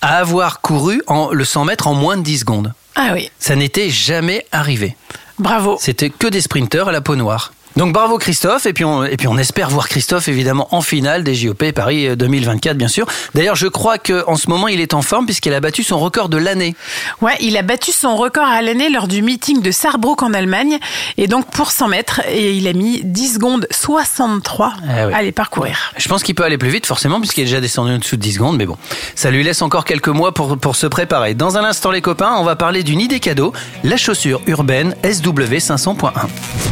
à 0.00 0.18
avoir 0.18 0.60
couru 0.60 1.02
en, 1.06 1.30
le 1.32 1.44
100 1.44 1.64
mètres 1.64 1.86
en 1.86 1.94
moins 1.94 2.16
de 2.16 2.22
10 2.22 2.38
secondes. 2.40 2.72
Ah 2.94 3.10
oui, 3.14 3.30
Ça 3.38 3.54
n'était 3.56 3.90
jamais 3.90 4.44
arrivé. 4.52 4.96
bravo. 5.38 5.78
C'était 5.80 6.10
que 6.10 6.26
des 6.26 6.40
sprinteurs 6.40 6.88
à 6.88 6.92
la 6.92 7.00
peau 7.00 7.16
noire. 7.16 7.52
Donc 7.78 7.92
bravo 7.92 8.18
Christophe, 8.18 8.66
et 8.66 8.72
puis, 8.72 8.84
on, 8.84 9.04
et 9.04 9.16
puis 9.16 9.28
on 9.28 9.38
espère 9.38 9.70
voir 9.70 9.88
Christophe 9.88 10.26
évidemment 10.26 10.66
en 10.72 10.80
finale 10.80 11.22
des 11.22 11.36
JOP 11.36 11.70
Paris 11.70 12.16
2024 12.16 12.76
bien 12.76 12.88
sûr. 12.88 13.06
D'ailleurs 13.36 13.54
je 13.54 13.68
crois 13.68 13.98
qu'en 13.98 14.34
ce 14.34 14.50
moment 14.50 14.66
il 14.66 14.80
est 14.80 14.94
en 14.94 15.02
forme 15.02 15.26
puisqu'il 15.26 15.54
a 15.54 15.60
battu 15.60 15.84
son 15.84 15.96
record 16.00 16.28
de 16.28 16.38
l'année. 16.38 16.74
Ouais, 17.22 17.36
il 17.40 17.56
a 17.56 17.62
battu 17.62 17.92
son 17.92 18.16
record 18.16 18.48
à 18.48 18.62
l'année 18.62 18.90
lors 18.90 19.06
du 19.06 19.22
meeting 19.22 19.62
de 19.62 19.70
Saarbrück 19.70 20.24
en 20.24 20.34
Allemagne, 20.34 20.78
et 21.18 21.28
donc 21.28 21.52
pour 21.52 21.70
100 21.70 21.86
mètres, 21.86 22.20
et 22.28 22.52
il 22.54 22.66
a 22.66 22.72
mis 22.72 23.00
10 23.04 23.34
secondes 23.34 23.68
63 23.70 24.72
Ah 24.88 25.06
oui. 25.06 25.14
à 25.14 25.22
les 25.22 25.30
parcourir. 25.30 25.92
Je 25.96 26.08
pense 26.08 26.24
qu'il 26.24 26.34
peut 26.34 26.42
aller 26.42 26.58
plus 26.58 26.70
vite 26.70 26.84
forcément 26.84 27.20
puisqu'il 27.20 27.42
est 27.42 27.44
déjà 27.44 27.60
descendu 27.60 27.92
en 27.92 27.98
dessous 27.98 28.16
de 28.16 28.22
10 28.22 28.32
secondes, 28.32 28.56
mais 28.56 28.66
bon, 28.66 28.76
ça 29.14 29.30
lui 29.30 29.44
laisse 29.44 29.62
encore 29.62 29.84
quelques 29.84 30.08
mois 30.08 30.34
pour, 30.34 30.58
pour 30.58 30.74
se 30.74 30.88
préparer. 30.88 31.34
Dans 31.34 31.56
un 31.58 31.62
instant 31.64 31.92
les 31.92 32.02
copains, 32.02 32.34
on 32.38 32.44
va 32.44 32.56
parler 32.56 32.82
d'une 32.82 33.00
idée 33.00 33.20
cadeau, 33.20 33.52
la 33.84 33.96
chaussure 33.96 34.40
urbaine 34.48 34.96
SW 35.04 35.28
500.1. 35.58 36.10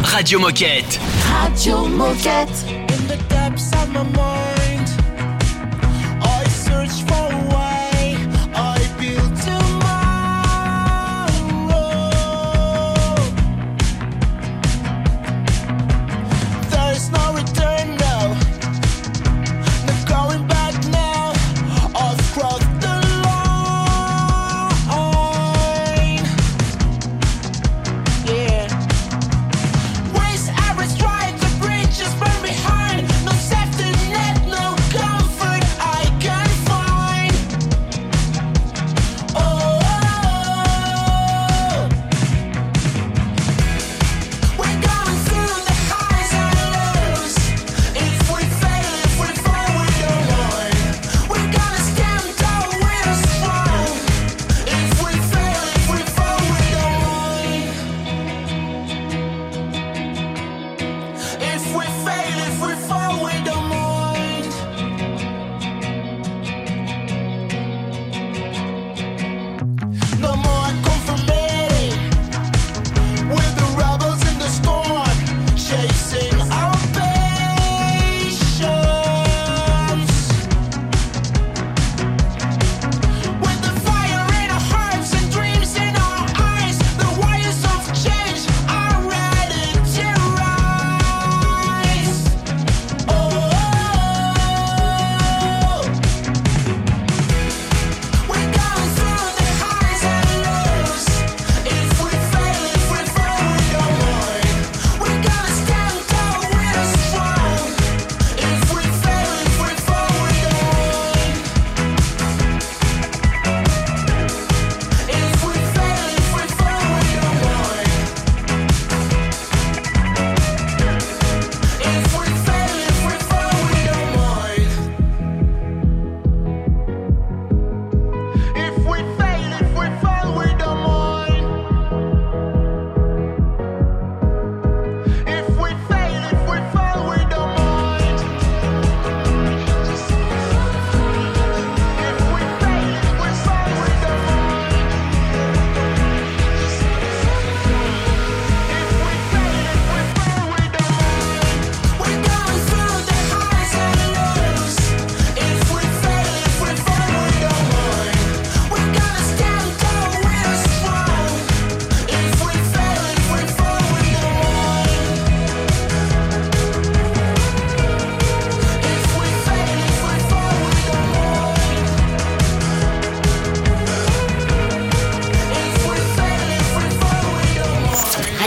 Radio 0.03 0.41
Moquette. 0.41 0.96
Radio 1.31 1.87
Moquette. 1.89 2.69
In 2.69 3.07
the 3.09 3.17
depths 3.29 3.73
of 3.75 3.93
my 3.93 4.03
mind, 4.03 4.56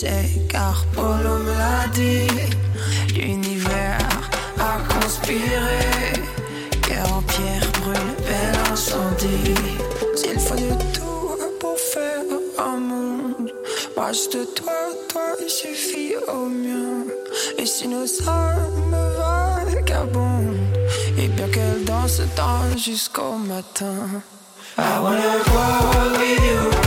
Sais 0.00 0.28
car 0.48 0.84
Polo 0.94 1.34
me 1.46 1.54
l'a 1.62 1.86
dit. 1.92 2.28
L'univers 3.14 4.20
a 4.58 4.74
conspiré. 4.92 6.12
Cœur 6.86 7.08
en 7.18 7.22
pierre 7.22 7.68
brûle 7.80 8.14
bel 8.26 8.72
incendie. 8.72 9.54
S'il 10.14 10.38
faut 10.38 10.54
de 10.54 10.74
tout 10.94 11.38
pour 11.60 11.78
faire 11.78 12.24
un 12.58 12.78
monde 12.90 13.50
Moi 13.96 14.12
juste 14.12 14.54
toi, 14.54 14.78
toi 15.08 15.28
il 15.42 15.50
suffit 15.50 16.14
au 16.28 16.46
mien 16.46 17.04
Et 17.58 17.66
si 17.66 17.88
nos 17.88 18.06
âmes 18.28 18.94
vagabondent 19.18 20.56
Et 21.18 21.28
bien 21.28 21.48
qu'elles 21.48 21.84
dansent 21.84 22.22
tard 22.34 22.76
jusqu'au 22.76 23.36
matin. 23.52 24.22
I 24.78 25.00
wanna 25.02 25.36
go 25.46 26.18
with 26.18 26.40
you, 26.48 26.85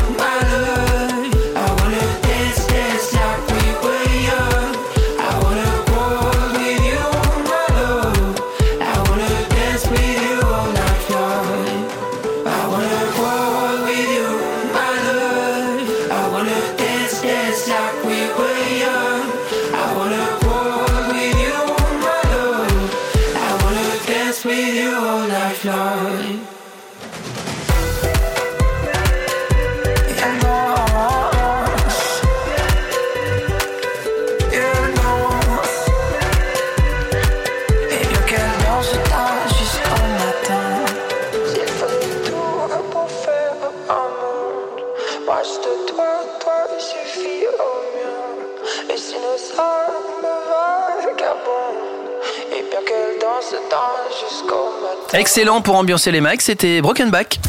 Excellent 55.40 55.62
pour 55.62 55.76
ambiancer 55.78 56.12
les 56.12 56.20
mecs, 56.20 56.42
c'était 56.42 56.82
Broken 56.82 57.12
Back. 57.12 57.40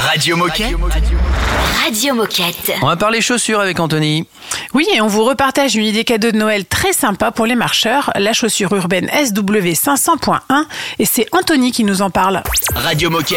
Radio 0.00 0.36
Moquette. 0.36 0.74
Radio 1.84 2.12
Moquette. 2.12 2.72
On 2.82 2.88
va 2.88 2.96
parler 2.96 3.20
chaussures 3.20 3.60
avec 3.60 3.78
Anthony. 3.78 4.26
Oui, 4.74 4.86
et 4.94 5.02
on 5.02 5.06
vous 5.06 5.22
repartage 5.24 5.76
une 5.76 5.84
idée 5.84 6.02
cadeau 6.02 6.30
de 6.30 6.38
Noël 6.38 6.64
très 6.64 6.94
sympa 6.94 7.30
pour 7.30 7.44
les 7.44 7.54
marcheurs, 7.54 8.10
la 8.18 8.32
chaussure 8.32 8.72
urbaine 8.72 9.06
SW 9.08 9.72
500.1, 9.74 10.38
et 10.98 11.04
c'est 11.04 11.26
Anthony 11.32 11.72
qui 11.72 11.84
nous 11.84 12.00
en 12.00 12.08
parle. 12.08 12.42
Radio 12.74 13.10
Moquette. 13.10 13.36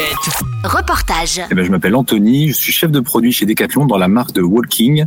Reportage. 0.63 1.41
Eh 1.51 1.53
ben, 1.53 1.65
je 1.65 1.71
m'appelle 1.71 1.93
Anthony, 1.95 2.47
je 2.47 2.53
suis 2.53 2.71
chef 2.71 2.89
de 2.89 3.01
produit 3.01 3.33
chez 3.33 3.45
Decathlon 3.45 3.85
dans 3.85 3.97
la 3.97 4.07
marque 4.07 4.31
de 4.31 4.41
Walking 4.41 5.05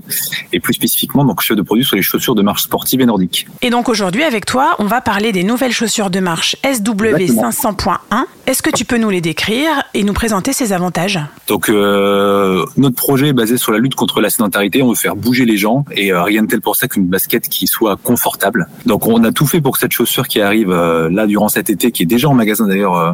et 0.53 0.61
plus 0.61 0.75
spécifiquement 0.75 1.25
donc 1.25 1.41
chef 1.41 1.57
de 1.57 1.62
produit 1.62 1.85
sur 1.85 1.97
les 1.97 2.03
chaussures 2.03 2.35
de 2.35 2.43
marche 2.43 2.64
sportive 2.64 3.01
et 3.01 3.07
nordique. 3.07 3.47
Et 3.62 3.71
donc 3.71 3.88
aujourd'hui, 3.88 4.23
avec 4.23 4.45
toi, 4.45 4.77
on 4.79 4.85
va 4.85 5.01
parler 5.01 5.33
des 5.33 5.45
nouvelles 5.45 5.73
chaussures 5.73 6.11
de 6.11 6.21
marche 6.21 6.57
SW 6.62 7.07
Exactement. 7.17 7.51
500.1. 7.51 8.25
Est-ce 8.47 8.62
que 8.62 8.71
tu 8.71 8.85
peux 8.85 8.99
nous 8.99 9.11
les 9.11 9.21
décrire 9.21 9.71
et 9.95 10.05
nous 10.05 10.12
présenter 10.12 10.53
ses 10.53 10.73
avantages? 10.75 11.19
Donc 11.49 11.71
euh, 11.71 12.64
notre 12.77 12.97
projet 12.97 13.29
est 13.29 13.33
basé 13.33 13.57
sur 13.57 13.73
la 13.73 13.79
lutte 13.79 13.95
contre 13.95 14.21
la 14.21 14.31
sédentarité, 14.31 14.83
on 14.83 14.91
veut 14.91 14.95
faire 14.95 15.17
bouger 15.17 15.45
les 15.47 15.57
gens 15.57 15.85
et 15.91 16.12
euh, 16.12 16.18
rien 16.23 16.43
de 16.43 16.49
tel 16.49 16.61
pour 16.61 16.77
ça 16.77 16.89
qu'une 16.89 17.07
basket 17.07 17.49
qui 17.49 17.67
soit 17.67 17.97
confortable. 17.97 18.69
Donc 18.87 19.07
on 19.07 19.23
a 19.25 19.33
tout 19.33 19.47
fait 19.47 19.61
pour 19.61 19.73
que 19.73 19.79
cette 19.79 19.93
chaussure 19.93 20.29
qui 20.29 20.41
arrive 20.41 20.71
euh, 20.71 21.09
là 21.11 21.27
durant 21.27 21.49
cet 21.49 21.71
été, 21.71 21.93
qui 21.93 22.03
est 22.03 22.07
déjà 22.07 22.29
en 22.29 22.35
magasin 22.35 22.67
d'ailleurs, 22.67 22.97
euh, 22.97 23.13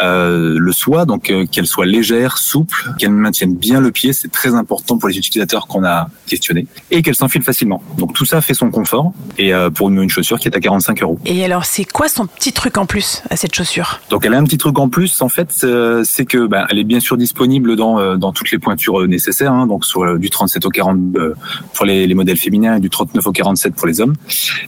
euh, 0.00 0.56
le 0.58 0.72
soit, 0.72 1.04
donc 1.04 1.30
euh, 1.30 1.46
qu'elle 1.46 1.66
soit 1.66 1.86
légère, 1.86 2.38
souple, 2.38 2.92
qu'elle 2.98 3.10
maintienne 3.10 3.54
bien 3.54 3.80
le 3.80 3.90
pied, 3.90 4.12
c'est 4.12 4.30
très 4.30 4.54
important 4.54 4.98
pour 4.98 5.08
les 5.08 5.18
utilisateurs 5.18 5.66
qu'on 5.66 5.84
a 5.84 6.08
questionnés, 6.26 6.66
et 6.90 7.02
qu'elle 7.02 7.14
s'enfile 7.14 7.42
facilement. 7.42 7.82
Donc 7.98 8.14
tout 8.14 8.24
ça 8.24 8.40
fait 8.40 8.54
son 8.54 8.70
confort 8.70 9.12
et 9.38 9.52
euh, 9.54 9.70
pour 9.70 9.88
une, 9.90 10.02
une 10.02 10.10
chaussure 10.10 10.38
qui 10.38 10.48
est 10.48 10.56
à 10.56 10.60
45 10.60 11.02
euros. 11.02 11.18
Et 11.24 11.44
alors, 11.44 11.64
c'est 11.64 11.84
quoi 11.84 12.08
son 12.08 12.26
petit 12.26 12.52
truc 12.52 12.78
en 12.78 12.86
plus 12.86 13.22
à 13.30 13.36
cette 13.36 13.54
chaussure? 13.54 14.00
Donc 14.10 14.24
elle 14.24 14.34
a 14.34 14.38
un 14.38 14.44
petit 14.44 14.58
truc 14.58 14.78
en 14.78 14.88
plus 14.88 15.22
en 15.22 15.28
fait, 15.28 15.50
euh, 15.64 16.02
c'est 16.04 16.24
que 16.24 16.46
ben, 16.46 16.66
elle 16.70 16.78
est 16.78 16.84
bien 16.84 17.00
sûr 17.00 17.16
disponible 17.16 17.76
dans 17.76 17.98
euh, 17.98 18.16
dans 18.16 18.32
toutes 18.32 18.50
les 18.50 18.58
pointures 18.58 19.02
euh, 19.02 19.06
nécessaires, 19.06 19.52
hein, 19.52 19.66
donc 19.66 19.84
sur 19.84 20.02
euh, 20.02 20.18
du 20.18 20.30
37 20.30 20.66
au 20.66 20.70
40 20.70 21.16
euh, 21.16 21.34
pour 21.74 21.86
les, 21.86 22.06
les 22.06 22.14
modèles 22.14 22.36
féminins 22.40 22.76
et 22.76 22.80
du 22.80 22.90
39 22.90 23.26
au 23.26 23.32
47 23.32 23.74
pour 23.74 23.86
les 23.86 24.00
hommes. 24.00 24.14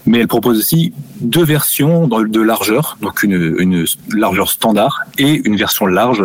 Mais 0.07 0.21
elle 0.21 0.29
propose 0.29 0.59
aussi 0.59 0.93
deux 1.21 1.45
versions 1.45 2.09
de 2.09 2.41
largeur, 2.41 2.97
donc 3.01 3.23
une, 3.23 3.57
une 3.59 3.85
largeur 4.15 4.51
standard 4.51 5.03
et 5.19 5.41
une 5.45 5.57
version 5.57 5.87
large, 5.87 6.25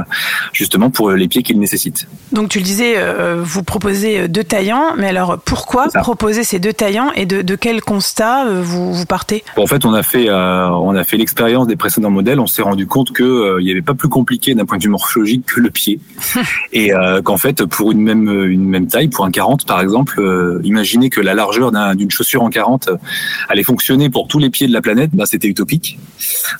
justement 0.53 0.89
pour 0.89 1.09
euh, 1.09 1.15
les 1.15 1.27
pieds 1.27 1.43
qu'il 1.43 1.59
nécessite. 1.59 2.07
Donc 2.31 2.49
tu 2.49 2.59
le 2.59 2.63
disais, 2.63 2.95
euh, 2.97 3.41
vous 3.43 3.63
proposez 3.63 4.21
euh, 4.21 4.27
deux 4.27 4.43
taillants, 4.43 4.95
mais 4.97 5.07
alors 5.07 5.37
pourquoi 5.43 5.87
proposer 5.87 6.43
ces 6.43 6.59
deux 6.59 6.73
taillants 6.73 7.11
et 7.15 7.25
de, 7.25 7.41
de 7.41 7.55
quel 7.55 7.81
constat 7.81 8.47
euh, 8.47 8.61
vous, 8.63 8.93
vous 8.93 9.05
partez? 9.05 9.43
Bon, 9.55 9.63
en 9.63 9.67
fait, 9.67 9.85
on 9.85 9.93
a 9.93 10.03
fait, 10.03 10.29
euh, 10.29 10.69
on 10.69 10.95
a 10.95 11.03
fait 11.03 11.17
l'expérience 11.17 11.67
des 11.67 11.75
précédents 11.75 12.09
modèles. 12.09 12.39
On 12.39 12.47
s'est 12.47 12.61
rendu 12.61 12.87
compte 12.87 13.11
que 13.11 13.23
euh, 13.23 13.61
n'y 13.61 13.71
avait 13.71 13.81
pas 13.81 13.93
plus 13.93 14.09
compliqué 14.09 14.55
d'un 14.55 14.65
point 14.65 14.77
de 14.77 14.83
vue 14.83 14.89
morphologique 14.89 15.45
que 15.45 15.59
le 15.59 15.69
pied, 15.69 15.99
et 16.73 16.93
euh, 16.93 17.21
qu'en 17.21 17.37
fait, 17.37 17.65
pour 17.65 17.91
une 17.91 18.01
même 18.01 18.27
une 18.49 18.67
même 18.67 18.87
taille, 18.87 19.07
pour 19.07 19.25
un 19.25 19.31
40 19.31 19.65
par 19.65 19.81
exemple, 19.81 20.19
euh, 20.19 20.61
imaginez 20.63 21.09
que 21.09 21.21
la 21.21 21.33
largeur 21.37 21.71
d'un- 21.71 21.95
d'une 21.95 22.11
chaussure 22.11 22.43
en 22.43 22.49
40 22.49 22.89
euh, 22.89 22.97
allait 23.47 23.63
fonctionner 23.63 24.09
pour 24.09 24.27
tous 24.27 24.39
les 24.39 24.49
pieds 24.49 24.67
de 24.67 24.73
la 24.73 24.81
planète, 24.81 25.11
bah, 25.13 25.23
c'était 25.25 25.47
utopique. 25.47 25.97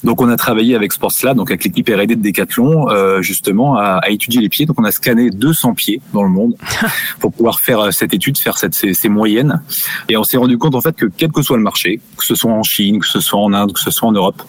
Donc, 0.05 0.21
on 0.21 0.29
a 0.29 0.37
travaillé 0.37 0.75
avec 0.75 0.93
Sportsla, 0.93 1.33
donc 1.33 1.51
avec 1.51 1.65
l'équipe 1.65 1.89
R&D 1.89 2.15
de 2.15 2.21
Decathlon, 2.21 2.89
euh, 2.89 3.21
justement 3.21 3.75
à, 3.75 3.99
à 4.03 4.09
étudier 4.09 4.39
les 4.39 4.49
pieds. 4.49 4.65
Donc, 4.65 4.79
on 4.79 4.83
a 4.85 4.91
scanné 4.91 5.29
200 5.29 5.73
pieds 5.73 5.99
dans 6.13 6.23
le 6.23 6.29
monde 6.29 6.55
pour 7.19 7.33
pouvoir 7.33 7.59
faire 7.59 7.79
euh, 7.81 7.91
cette 7.91 8.13
étude, 8.13 8.37
faire 8.37 8.57
cette, 8.57 8.73
ces, 8.73 8.93
ces 8.93 9.09
moyennes. 9.09 9.61
Et 10.07 10.15
on 10.15 10.23
s'est 10.23 10.37
rendu 10.37 10.57
compte 10.57 10.75
en 10.75 10.81
fait 10.81 10.95
que 10.95 11.07
quel 11.07 11.31
que 11.31 11.41
soit 11.41 11.57
le 11.57 11.63
marché, 11.63 11.99
que 12.17 12.23
ce 12.25 12.35
soit 12.35 12.51
en 12.51 12.63
Chine, 12.63 12.99
que 12.99 13.07
ce 13.07 13.19
soit 13.19 13.39
en 13.39 13.51
Inde, 13.53 13.73
que 13.73 13.79
ce 13.79 13.91
soit 13.91 14.07
en 14.07 14.11
Europe, 14.13 14.41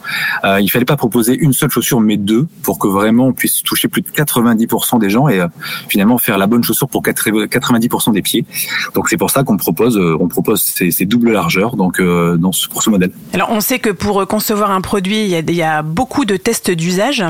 euh, 0.44 0.60
il 0.60 0.68
fallait 0.70 0.84
pas 0.84 0.96
proposer 0.96 1.34
une 1.36 1.52
seule 1.52 1.70
chaussure 1.70 2.00
mais 2.00 2.16
deux 2.16 2.46
pour 2.62 2.78
que 2.78 2.86
vraiment 2.86 3.26
on 3.28 3.32
puisse 3.32 3.62
toucher 3.62 3.88
plus 3.88 4.02
de 4.02 4.08
90% 4.08 4.98
des 5.00 5.10
gens 5.10 5.28
et 5.28 5.40
euh, 5.40 5.48
finalement 5.88 6.18
faire 6.18 6.38
la 6.38 6.46
bonne 6.46 6.62
chaussure 6.62 6.88
pour 6.88 7.02
90% 7.02 8.12
des 8.12 8.22
pieds. 8.22 8.44
Donc 8.94 9.08
c'est 9.08 9.16
pour 9.16 9.30
ça 9.30 9.42
qu'on 9.44 9.56
propose, 9.56 9.96
on 10.20 10.28
propose 10.28 10.62
ces, 10.62 10.90
ces 10.90 11.04
doubles 11.06 11.32
largeurs 11.32 11.76
donc 11.76 12.00
euh, 12.00 12.36
dans 12.36 12.52
ce- 12.52 12.68
pour 12.68 12.82
ce 12.82 12.90
modèle. 12.90 13.10
Alors 13.34 13.50
on 13.50 13.60
sait 13.60 13.78
que 13.78 13.90
pour 13.90 14.20
euh, 14.22 14.26
concevoir 14.26 14.70
un 14.70 14.80
produit, 14.80 15.22
il 15.22 15.28
y 15.28 15.34
a, 15.36 15.38
il 15.40 15.54
y 15.54 15.62
a 15.62 15.82
beaucoup 15.82 16.24
de 16.24 16.36
tests 16.36 16.70
d'usage 16.70 17.24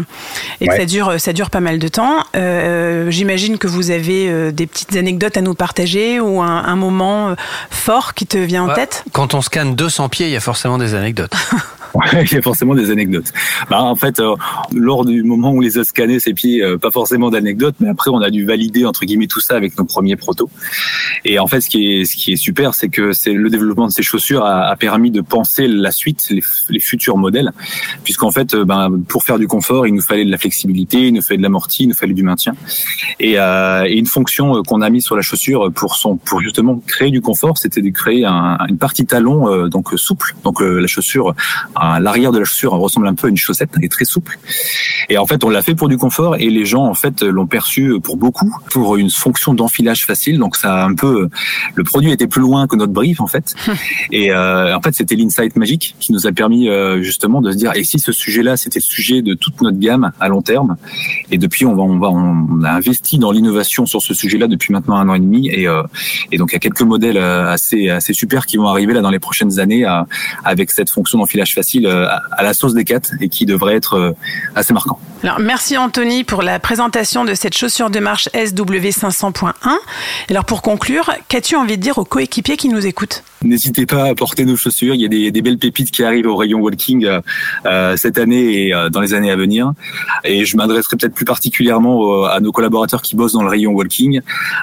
et 0.61 0.69
que 0.69 0.75
ça 0.77 0.85
dure, 0.87 1.15
ça 1.21 1.33
dure 1.33 1.51
pas 1.51 1.61
mal 1.61 1.79
de 1.79 1.89
temps. 1.89 2.17
Euh, 2.37 3.11
J'imagine 3.11 3.59
que 3.59 3.67
vous 3.67 3.91
avez 3.91 4.53
des 4.53 4.67
petites 4.67 4.95
anecdotes 4.97 5.37
à 5.37 5.41
nous 5.41 5.55
partager 5.55 6.21
ou 6.21 6.41
un, 6.41 6.65
un 6.65 6.77
moment 6.77 7.35
fort 7.71 8.15
qui 8.15 8.27
te 8.27 8.39
vient 8.39 8.65
en 8.65 8.69
Ouais, 8.69 8.75
tête? 8.75 9.05
Quand 9.13 9.35
on 9.35 9.41
scanne 9.43 9.75
200 9.75 10.09
pieds, 10.09 10.27
il 10.27 10.33
y 10.33 10.37
a 10.37 10.41
forcément 10.41 10.79
des 10.79 10.95
anecdotes. 10.95 11.33
Il 12.13 12.33
y 12.33 12.37
a 12.37 12.43
forcément 12.43 12.75
des 12.75 12.91
anecdotes. 12.91 13.33
Bah, 13.71 13.83
en 13.83 13.97
fait, 13.97 14.21
euh, 14.21 14.35
lors 14.73 15.05
du 15.05 15.23
moment 15.23 15.53
où 15.53 15.61
les 15.61 15.79
a 15.79 15.85
scannés 15.85 16.21
ces 16.21 16.35
pieds, 16.35 16.63
euh, 16.63 16.79
pas 16.79 16.91
forcément 16.91 17.31
d'anecdotes, 17.31 17.77
mais 17.81 17.89
après 17.89 18.11
on 18.11 18.21
a 18.21 18.31
dû 18.31 18.45
valider 18.45 18.85
entre 18.85 19.05
guillemets 19.05 19.27
tout 19.27 19.41
ça 19.41 19.57
avec 19.57 19.77
nos 19.79 19.85
premiers 19.85 20.17
protos. 20.17 20.51
Et 21.25 21.39
en 21.39 21.47
fait, 21.47 21.61
ce 21.61 21.69
qui 21.69 21.93
est 21.93 22.05
ce 22.05 22.17
qui 22.17 22.33
est 22.33 22.37
super, 22.37 22.75
c'est 22.75 22.89
que 22.89 23.13
c'est 23.13 23.33
le 23.33 23.51
développement 23.51 23.87
de 23.87 23.93
ces 23.93 24.03
chaussures 24.03 24.45
a, 24.45 24.67
a 24.67 24.77
permis 24.77 25.11
de 25.11 25.21
penser 25.21 25.67
la 25.67 25.91
suite, 25.91 26.29
les, 26.31 26.43
les 26.69 26.81
futurs 26.81 27.17
modèles, 27.17 27.53
puisqu'en 28.05 28.31
fait, 28.31 28.55
euh, 28.55 28.65
ben, 28.65 29.03
pour 29.09 29.25
faire 29.25 29.39
du 29.39 29.47
confort, 29.47 29.87
il 29.87 29.95
nous 29.95 30.03
fallait 30.03 30.25
de 30.25 30.31
la 30.31 30.39
flexibilité, 30.39 31.09
il 31.09 31.15
nous 31.15 31.23
fallait 31.23 31.39
de 31.39 31.43
l'amorti, 31.43 31.85
il 31.85 31.89
nous 31.89 31.95
fallait 31.95 32.15
du 32.15 32.23
maintien, 32.23 32.55
et, 33.19 33.39
euh, 33.39 33.85
et 33.87 33.97
une 33.97 34.07
fonction 34.07 34.63
qu'on 34.63 34.81
a 34.81 34.91
mis 34.91 35.03
sur 35.03 35.17
la 35.17 35.23
chaussure 35.23 35.73
pour 35.73 35.97
son 35.97 36.17
pour 36.17 36.41
justement 36.41 36.81
créer 36.87 37.11
du 37.11 37.21
confort, 37.21 37.59
c'était 37.59 37.83
de 37.83 37.91
créer 37.91 38.25
un, 38.25 38.59
une 38.69 38.79
partie 38.79 39.07
talon 39.07 39.69
donc 39.69 39.91
souple, 39.97 40.35
donc 40.45 40.61
la 40.61 40.87
chaussure 40.87 41.35
l'arrière 42.01 42.33
de 42.33 42.39
la 42.39 42.45
chaussure 42.45 42.73
ressemble 42.73 43.09
un 43.09 43.15
peu 43.15 43.27
à 43.27 43.31
une 43.31 43.37
chaussette, 43.37 43.71
elle 43.77 43.85
est 43.85 43.93
très 43.93 44.05
souple. 44.05 44.39
Et 45.09 45.19
en 45.19 45.27
fait, 45.27 45.45
on 45.45 45.49
l'a 45.49 45.63
fait 45.63 45.75
pour 45.75 45.89
du 45.89 45.97
confort 45.97 46.37
et 46.37 46.51
les 46.51 46.65
gens 46.65 46.85
en 46.85 46.95
fait 46.95 47.23
l'ont 47.23 47.47
perçu 47.47 48.01
pour 48.03 48.17
beaucoup 48.17 48.55
pour 48.71 48.97
une 48.97 49.11
fonction 49.11 49.55
d'enfilage 49.55 50.05
facile. 50.05 50.39
Donc 50.39 50.57
ça 50.57 50.75
a 50.75 50.85
un 50.85 50.95
peu 50.95 51.29
le 51.75 51.85
produit 51.85 52.13
était 52.13 52.27
plus 52.27 52.41
loin 52.41 52.67
que 52.67 52.77
notre 52.77 52.93
brief 52.93 53.21
en 53.21 53.27
fait. 53.27 53.55
et 54.13 54.33
euh, 54.33 54.77
en 54.77 54.81
fait, 54.81 54.95
c'était 54.95 55.15
l'insight 55.15 55.57
magique 55.57 55.97
qui 55.99 56.13
nous 56.13 56.27
a 56.27 56.33
permis 56.33 56.69
euh, 56.69 57.03
justement 57.03 57.41
de 57.41 57.53
se 57.53 57.57
dire 57.57 57.73
et 57.75 57.85
si 57.85 57.99
ce 57.99 58.13
sujet-là 58.13 58.57
c'était 58.57 58.81
le 58.81 58.85
sujet 58.85 59.23
de 59.23 59.35
toute 59.35 59.61
notre 59.61 59.79
gamme 59.79 60.13
à 60.21 60.29
long 60.29 60.43
terme. 60.43 60.77
Et 61.31 61.39
depuis, 61.39 61.65
on 61.65 61.75
va 61.75 61.83
on 61.83 61.99
va 61.99 62.09
on 62.09 62.63
a 62.65 62.71
investi 62.71 63.19
dans 63.19 63.31
l'innovation 63.31 63.87
sur 63.87 64.03
ce 64.03 64.15
sujet-là 64.15 64.47
depuis 64.47 64.73
maintenant 64.73 64.97
un 64.97 65.09
an 65.09 65.15
et 65.15 65.21
demi 65.21 65.49
et 65.49 65.67
euh, 65.67 65.83
et 66.33 66.39
donc 66.39 66.51
il 66.51 66.55
y 66.55 66.57
a 66.57 66.61
quelques 66.61 66.83
modèles 66.83 67.19
assez 67.19 67.89
assez 67.89 68.13
super 68.13 68.47
qui 68.47 68.57
vont 68.57 68.67
arriver 68.67 68.93
là 68.93 69.01
dans 69.01 69.11
les 69.11 69.19
prochaines 69.19 69.59
années 69.59 69.85
avec 70.45 70.71
cette 70.71 70.91
fonction 70.91 71.19
d'enfilage 71.19 71.55
facile 71.55 71.68
euh, 71.77 72.07
à, 72.09 72.23
à 72.33 72.43
la 72.43 72.55
sauce 72.55 72.75
des 72.75 72.85
4 72.85 73.13
et 73.21 73.29
qui 73.29 73.47
devrait 73.47 73.75
être 73.77 73.95
euh, 73.95 74.13
assez 74.55 74.73
marquant. 74.73 74.99
Alors, 75.23 75.41
merci 75.41 75.77
Anthony 75.77 76.25
pour 76.25 76.43
la 76.43 76.59
présentation 76.61 77.25
de 77.25 77.35
cette 77.35 77.57
chaussure 77.57 77.91
de 77.91 77.99
marche 77.99 78.29
SW500.1. 78.35 79.53
Et 80.29 80.33
Alors 80.33 80.45
pour 80.45 80.63
conclure, 80.63 81.11
qu'as-tu 81.29 81.57
envie 81.57 81.77
de 81.77 81.83
dire 81.83 81.99
aux 81.99 82.05
coéquipiers 82.05 82.57
qui 82.57 82.69
nous 82.69 82.87
écoutent? 82.87 83.23
N'hésitez 83.43 83.87
pas 83.87 84.05
à 84.09 84.15
porter 84.17 84.45
nos 84.45 84.57
chaussures. 84.57 84.95
Il 84.95 85.01
y 85.01 85.05
a 85.05 85.09
des, 85.09 85.31
des 85.31 85.43
belles 85.43 85.59
pépites 85.59 85.91
qui 85.93 86.03
arrivent 86.03 86.27
au 86.27 86.37
rayon 86.37 86.59
walking 86.59 87.05
euh, 87.05 87.21
euh, 87.67 87.97
cette 87.97 88.19
année 88.19 88.67
et 88.67 88.75
euh, 88.75 88.89
dans 88.91 89.01
les 89.01 89.15
années 89.15 89.31
à 89.31 89.37
venir. 89.37 89.73
Et 90.25 90.45
je 90.45 90.57
m'adresserai 90.57 90.97
peut-être 90.97 91.15
plus 91.15 91.25
particulièrement 91.25 91.97
au- 91.99 92.25
à 92.25 92.41
nos 92.41 92.51
collaborateurs 92.51 93.01
qui 93.03 93.15
bossent 93.15 93.33
dans 93.35 93.43
le 93.43 93.49
rayon 93.49 93.73
walking. 93.73 94.21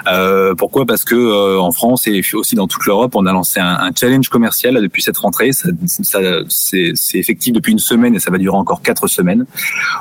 Euh, 0.08 0.54
pourquoi? 0.54 0.84
Parce 0.84 1.04
que 1.04 1.14
euh, 1.14 1.58
en 1.58 1.72
France 1.72 2.06
et 2.06 2.20
aussi 2.34 2.54
dans 2.54 2.66
toute 2.66 2.84
l'Europe, 2.86 3.12
on 3.14 3.24
a 3.26 3.32
lancé 3.32 3.60
un, 3.60 3.66
un 3.80 3.90
challenge 3.98 4.28
commercial 4.28 4.74
là, 4.74 4.80
depuis 4.82 5.02
cette 5.02 5.16
rentrée. 5.18 5.52
Ça, 5.52 5.68
ça- 6.02 6.18
c'est 6.48 6.92
c'est 6.96 7.18
effectif 7.18 7.52
depuis 7.52 7.72
une 7.72 7.78
semaine 7.78 8.14
et 8.14 8.18
ça 8.18 8.30
va 8.30 8.38
durer 8.38 8.56
encore 8.56 8.82
quatre 8.82 9.06
semaines. 9.06 9.46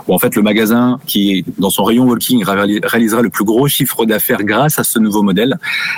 Où 0.07 0.13
en 0.13 0.19
fait 0.19 0.35
le 0.35 0.41
magasin 0.41 0.99
qui 1.05 1.31
est 1.31 1.45
dans 1.59 1.69
son 1.69 1.83
rayon 1.83 2.05
walking 2.05 2.43
réali- 2.43 2.79
réalisera 2.85 3.21
le 3.21 3.29
plus 3.29 3.45
gros 3.45 3.67
chiffre 3.67 4.05
d'affaires 4.05 4.43
grâce 4.43 4.79
à 4.79 4.83
ce 4.83 4.99
nouveau 4.99 5.21
modèle. 5.21 5.57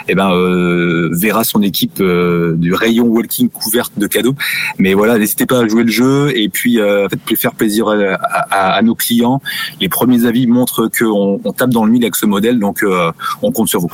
Et 0.10 0.16
ben 0.16 0.32
euh, 0.32 1.10
verra 1.14 1.44
son 1.44 1.62
équipe 1.62 2.02
euh, 2.02 2.56
du 2.58 2.74
rayon 2.74 3.06
walking 3.06 3.50
couverte 3.50 3.94
de 3.98 4.08
cadeaux. 4.08 4.36
Mais 4.78 4.94
voilà, 4.94 5.18
n'hésitez 5.18 5.46
pas 5.46 5.60
à 5.62 5.68
jouer 5.68 5.84
le 5.84 5.92
jeu 5.92 6.32
et 6.36 6.50
puis 6.50 6.80
euh, 6.80 7.06
en 7.06 7.10
fait, 7.10 7.36
faire 7.38 7.54
plaisir 7.54 7.88
à, 7.88 8.74
à- 8.76 8.82
nos 8.82 8.96
clients. 8.96 9.42
Les 9.82 9.90
premiers 9.90 10.26
avis 10.26 10.48
montrent 10.48 10.88
qu'on 10.88 11.40
on 11.44 11.54
tape 11.54 11.70
dans 11.70 11.86
le 11.86 11.92
mille 11.92 12.04
avec 12.04 12.16
ce 12.16 12.26
modèle, 12.26 12.60
donc 12.60 12.84
euh, 12.84 13.12
on 13.42 13.52
compte 13.52 13.68
sur 13.68 13.80
vous. 13.82 13.92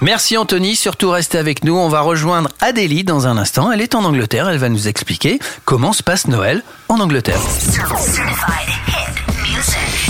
Merci 0.00 0.36
Anthony, 0.36 0.76
surtout 0.76 1.10
restez 1.10 1.38
avec 1.38 1.64
nous. 1.64 1.74
On 1.74 1.88
va 1.88 2.00
rejoindre 2.00 2.50
Adélie 2.60 3.02
dans 3.02 3.26
un 3.26 3.36
instant. 3.36 3.72
Elle 3.72 3.80
est 3.80 3.96
en 3.96 4.04
Angleterre, 4.04 4.48
elle 4.48 4.58
va 4.58 4.68
nous 4.68 4.86
expliquer 4.86 5.40
comment 5.64 5.92
se 5.92 6.04
passe 6.04 6.28
Noël 6.28 6.62
en 6.88 7.00
Angleterre. 7.00 7.40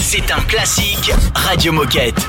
C'est 0.00 0.30
un 0.30 0.40
classique 0.42 1.10
Radio 1.34 1.72
Moquette. 1.72 2.20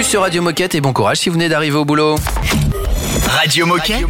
Bienvenue 0.00 0.12
sur 0.12 0.22
Radio 0.22 0.40
Moquette 0.40 0.74
et 0.74 0.80
bon 0.80 0.94
courage 0.94 1.18
si 1.18 1.28
vous 1.28 1.34
venez 1.34 1.50
d'arriver 1.50 1.76
au 1.76 1.84
boulot. 1.84 2.14
Radio 3.28 3.66
Moquette. 3.66 4.06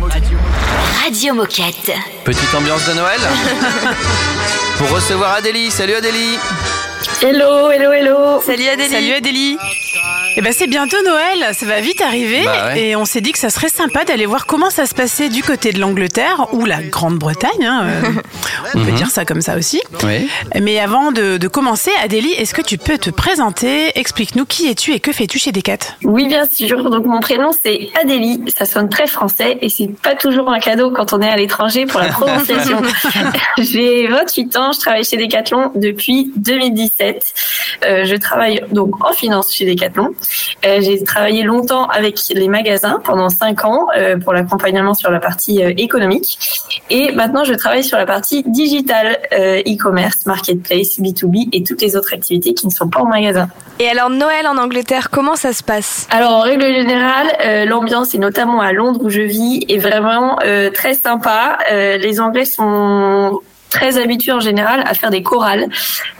Radio 1.02 1.34
Moquette. 1.34 1.90
Petite 2.22 2.54
ambiance 2.54 2.86
de 2.88 2.94
Noël 2.94 3.18
pour 4.78 4.88
recevoir 4.90 5.32
Adélie. 5.32 5.68
Salut 5.72 5.94
Adélie. 5.94 6.38
Hello, 7.20 7.72
hello, 7.72 7.90
hello. 7.90 8.40
Salut 8.40 8.68
Adélie. 8.68 8.88
Salut 8.92 9.12
Adélie. 9.14 9.58
Eh 10.36 10.42
ben 10.42 10.52
c'est 10.56 10.68
bientôt 10.68 10.96
Noël, 11.04 11.52
ça 11.54 11.66
va 11.66 11.80
vite 11.80 12.00
arriver 12.02 12.44
Bah 12.44 12.66
ouais. 12.68 12.80
et 12.90 12.96
on 12.96 13.04
s'est 13.04 13.20
dit 13.20 13.32
que 13.32 13.38
ça 13.38 13.50
serait 13.50 13.68
sympa 13.68 14.04
d'aller 14.04 14.26
voir 14.26 14.46
comment 14.46 14.70
ça 14.70 14.86
se 14.86 14.94
passait 14.94 15.28
du 15.28 15.42
côté 15.42 15.72
de 15.72 15.80
l'Angleterre 15.80 16.46
ou 16.52 16.64
la 16.66 16.80
Grande-Bretagne. 16.84 17.64
hein, 17.66 17.86
euh, 17.88 18.12
on 18.74 18.84
peut 18.84 18.90
Mhm. 18.90 18.94
dire 18.96 19.10
ça 19.10 19.24
comme 19.24 19.40
ça 19.40 19.56
aussi. 19.56 19.80
Oui. 20.04 20.28
Mais 20.60 20.78
avant 20.78 21.12
de, 21.12 21.36
de 21.38 21.48
commencer, 21.48 21.90
Adélie, 22.02 22.32
est-ce 22.32 22.54
que 22.54 22.62
tu 22.62 22.78
peux 22.78 22.98
te 22.98 23.10
présenter? 23.10 23.92
Explique-nous 23.98 24.44
qui 24.46 24.68
es-tu 24.68 24.92
et 24.92 25.00
que 25.00 25.12
fais-tu 25.12 25.38
chez 25.38 25.52
Decat? 25.52 25.78
Oui, 26.04 26.26
bien 26.26 26.44
sûr. 26.46 26.88
Donc 26.90 27.06
mon 27.06 27.20
prénom 27.20 27.50
c'est 27.62 27.88
Adélie. 28.00 28.42
Ça 28.56 28.64
sonne 28.64 28.88
très 28.88 29.06
français 29.06 29.58
et 29.60 29.68
c'est 29.68 29.88
pas 30.02 30.14
toujours 30.14 30.50
un 30.50 30.58
cadeau 30.60 30.90
quand 30.90 31.12
on 31.12 31.20
est 31.20 31.28
à 31.28 31.36
l'étranger 31.36 31.86
pour 31.86 32.00
la 32.00 32.08
prononciation. 32.18 32.82
J'ai 33.58 34.06
28 34.08 34.56
ans, 34.56 34.72
je 34.72 34.80
travaille 34.80 35.04
chez 35.04 35.16
Decathlon 35.16 35.72
depuis 35.74 36.32
2017. 36.36 37.24
Euh, 37.86 38.04
je 38.04 38.16
travaille 38.16 38.60
donc 38.72 39.04
en 39.04 39.12
finance 39.12 39.52
chez 39.54 39.64
Decathlon. 39.66 40.10
Euh, 40.64 40.80
J'ai 40.80 41.02
travaillé 41.04 41.42
longtemps 41.42 41.86
avec 41.86 42.18
les 42.34 42.48
magasins 42.48 43.00
pendant 43.04 43.28
5 43.28 43.64
ans 43.64 43.86
euh, 43.96 44.18
pour 44.18 44.32
l'accompagnement 44.32 44.94
sur 44.94 45.10
la 45.10 45.20
partie 45.20 45.62
euh, 45.62 45.72
économique. 45.76 46.38
Et 46.90 47.12
maintenant, 47.12 47.44
je 47.44 47.54
travaille 47.54 47.84
sur 47.84 47.96
la 47.98 48.06
partie 48.06 48.42
digitale, 48.50 49.18
euh, 49.32 49.60
e-commerce, 49.60 50.26
marketplace, 50.26 50.98
B2B 50.98 51.48
et 51.52 51.62
toutes 51.62 51.82
les 51.82 51.96
autres 51.96 52.14
activités 52.14 52.54
qui 52.54 52.66
ne 52.66 52.72
sont 52.72 52.88
pas 52.88 53.00
en 53.00 53.06
magasin. 53.06 53.48
Et 53.78 53.88
alors 53.88 54.10
Noël 54.10 54.46
en 54.46 54.58
Angleterre, 54.58 55.10
comment 55.10 55.36
ça 55.36 55.52
se 55.52 55.62
passe? 55.62 56.06
Alors 56.10 56.32
en 56.32 56.40
règle 56.40 56.66
générale, 56.66 57.28
euh, 57.44 57.64
l'ambiance 57.64 58.14
et 58.14 58.18
notamment 58.18 58.60
à 58.60 58.72
Londres 58.72 59.00
où 59.02 59.10
je 59.10 59.22
vis 59.22 59.64
est 59.68 59.78
vraiment 59.78 60.38
euh, 60.44 60.70
très 60.70 60.94
sympa. 60.94 61.58
Les 61.70 62.20
Anglais 62.20 62.44
sont 62.44 63.40
très 63.70 63.98
habitués 63.98 64.32
en 64.32 64.40
général 64.40 64.82
à 64.86 64.94
faire 64.94 65.10
des 65.10 65.22
chorales 65.22 65.66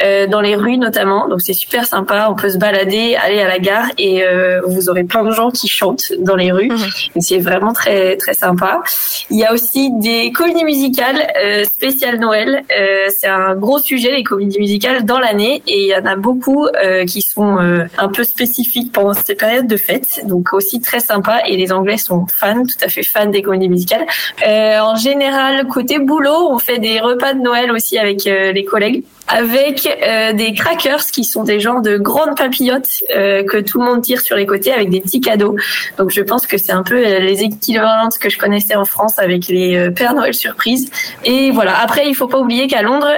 euh, 0.03 0.27
dans 0.27 0.41
les 0.41 0.57
rues 0.57 0.79
notamment. 0.79 1.29
Donc 1.29 1.41
c'est 1.41 1.53
super 1.53 1.85
sympa. 1.87 2.29
On 2.31 2.35
peut 2.35 2.51
se 2.51 2.59
balader, 2.59 3.17
aller 3.17 3.41
à 3.41 3.49
la 3.49 3.59
gare 3.59 3.87
et 3.99 4.25
euh, 4.25 4.61
vous 4.67 4.89
aurez 4.89 5.05
plein 5.05 5.25
de 5.25 5.33
gens 5.33 5.51
qui 5.51 5.69
chantent 5.69 6.13
dans 6.19 6.37
les 6.37 6.53
rues. 6.53 6.71
Et 7.17 7.21
C'est 7.21 7.39
vraiment 7.39 7.73
très 7.73 8.17
très 8.17 8.35
sympa. 8.35 8.83
Il 9.31 9.39
y 9.39 9.45
a 9.45 9.53
aussi 9.53 9.91
des 9.99 10.33
comédies 10.33 10.65
musicales 10.65 11.27
euh, 11.43 11.65
spéciales 11.65 12.19
Noël. 12.19 12.63
Euh, 12.79 13.09
c'est 13.17 13.27
un 13.29 13.55
gros 13.55 13.79
sujet 13.79 14.11
les 14.13 14.23
comédies 14.23 14.59
musicales 14.59 15.05
dans 15.05 15.19
l'année 15.19 15.63
et 15.67 15.85
il 15.85 15.89
y 15.89 15.95
en 15.95 16.07
a 16.07 16.17
beaucoup 16.17 16.67
euh, 16.67 17.05
qui 17.05 17.23
sont 17.23 17.59
euh, 17.59 17.85
un 17.99 18.09
peu 18.09 18.25
spécifiques 18.25 18.93
pendant 18.93 19.15
ces 19.15 19.35
périodes 19.35 19.67
de 19.67 19.77
fête. 19.77 20.23
Donc 20.25 20.53
aussi 20.53 20.81
très 20.81 21.01
sympa 21.01 21.41
et 21.47 21.57
les 21.57 21.73
Anglais 21.73 21.99
sont 21.99 22.27
fans, 22.27 22.63
tout 22.63 22.85
à 22.85 22.89
fait 22.89 23.03
fans 23.03 23.27
des 23.27 23.43
comédies 23.43 23.69
musicales. 23.69 24.07
Euh, 24.47 24.79
en 24.81 24.97
général, 24.97 25.67
côté 25.67 25.99
boulot, 25.99 26.51
on 26.51 26.59
fait 26.59 26.79
des 26.79 27.01
repas 27.01 27.35
de 27.35 27.40
Noël 27.41 27.71
aussi 27.71 27.99
avec 27.99 28.27
euh, 28.27 28.53
les 28.53 28.65
collègues 28.65 29.05
avec 29.31 29.87
euh, 29.87 30.33
des 30.33 30.53
crackers 30.55 31.07
qui 31.07 31.25
sont 31.25 31.45
des 31.45 31.61
genres 31.61 31.83
de 31.83 31.97
grandes 31.97 32.37
papillotes 32.37 32.89
euh, 33.15 33.45
que 33.45 33.59
tout 33.59 33.79
le 33.79 33.85
monde 33.85 34.03
tire 34.03 34.21
sur 34.21 34.37
les 34.37 34.47
côtés 34.47 34.73
avec 34.73 34.91
des 34.91 35.01
petits 35.01 35.21
cadeaux. 35.21 35.57
Donc 35.99 36.11
je 36.11 36.21
pense 36.21 36.47
que 36.47 36.59
c'est 36.59 36.73
un 36.73 36.83
peu 36.83 36.97
euh, 36.97 37.21
les 37.21 37.41
ce 37.41 38.19
que 38.19 38.29
je 38.29 38.39
connaissais 38.39 38.75
en 38.75 38.85
France 38.85 39.19
avec 39.19 39.47
les 39.49 39.77
euh, 39.77 39.91
Père 39.91 40.15
Noël 40.15 40.35
surprises. 40.35 40.91
Et 41.25 41.51
voilà. 41.51 41.81
Après, 41.81 42.09
il 42.09 42.15
faut 42.15 42.27
pas 42.27 42.39
oublier 42.39 42.67
qu'à 42.67 42.83
Londres, 42.83 43.09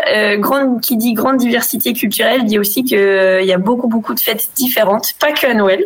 qui 0.81 0.97
dit 0.97 1.13
grande 1.15 1.39
diversité 1.39 1.93
culturelle 1.93 2.45
dit 2.45 2.59
aussi 2.59 2.85
que 2.85 3.41
il 3.41 3.47
y 3.47 3.53
a 3.53 3.59
beaucoup 3.59 3.89
beaucoup 3.89 4.15
de 4.15 4.21
fêtes 4.21 4.49
différentes, 4.55 5.15
pas 5.19 5.33
que 5.33 5.47
à 5.47 5.55
Noël. 5.55 5.85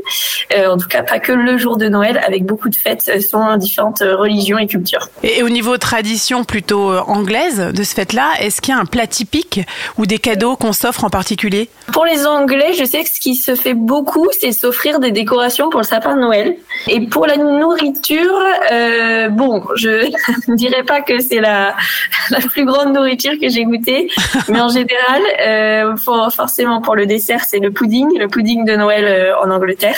En 0.56 0.76
tout 0.76 0.88
cas, 0.88 1.02
pas 1.02 1.18
que 1.18 1.32
le 1.32 1.56
jour 1.56 1.76
de 1.76 1.88
Noël, 1.88 2.20
avec 2.26 2.44
beaucoup 2.44 2.68
de 2.68 2.76
fêtes 2.76 3.20
selon 3.20 3.56
différentes 3.56 4.00
religions 4.00 4.58
et 4.58 4.66
cultures. 4.66 5.08
Et 5.22 5.42
au 5.42 5.48
niveau 5.48 5.76
tradition 5.78 6.44
plutôt 6.44 6.90
anglaise 6.92 7.72
de 7.74 7.82
ce 7.82 7.94
fête-là, 7.94 8.28
est-ce 8.40 8.60
qu'il 8.60 8.74
y 8.74 8.76
a 8.76 8.80
un 8.80 8.86
plat 8.86 9.06
typique 9.06 9.60
ou 9.98 10.06
des 10.06 10.15
cadeaux 10.18 10.56
qu'on 10.56 10.72
s'offre 10.72 11.04
en 11.04 11.10
particulier 11.10 11.68
Pour 11.92 12.04
les 12.04 12.26
Anglais, 12.26 12.72
je 12.78 12.84
sais 12.84 13.02
que 13.02 13.08
ce 13.10 13.20
qui 13.20 13.34
se 13.36 13.54
fait 13.54 13.74
beaucoup, 13.74 14.28
c'est 14.40 14.52
s'offrir 14.52 15.00
des 15.00 15.10
décorations 15.10 15.70
pour 15.70 15.80
le 15.80 15.86
sapin 15.86 16.14
de 16.16 16.20
Noël. 16.20 16.56
Et 16.88 17.00
pour 17.06 17.26
la 17.26 17.36
nourriture, 17.36 18.38
euh, 18.72 19.28
bon, 19.28 19.62
je 19.76 20.10
ne 20.48 20.56
dirais 20.56 20.82
pas 20.84 21.00
que 21.00 21.18
c'est 21.20 21.40
la, 21.40 21.74
la 22.30 22.38
plus 22.40 22.64
grande 22.64 22.94
nourriture 22.94 23.32
que 23.40 23.48
j'ai 23.48 23.64
goûtée, 23.64 24.08
mais 24.48 24.60
en 24.60 24.68
général, 24.68 25.22
euh, 25.40 25.96
for- 25.96 26.32
forcément 26.32 26.80
pour 26.80 26.96
le 26.96 27.06
dessert, 27.06 27.40
c'est 27.46 27.58
le 27.58 27.70
pudding, 27.70 28.18
le 28.18 28.28
pudding 28.28 28.64
de 28.64 28.76
Noël 28.76 29.04
euh, 29.04 29.32
en 29.44 29.50
Angleterre. 29.50 29.96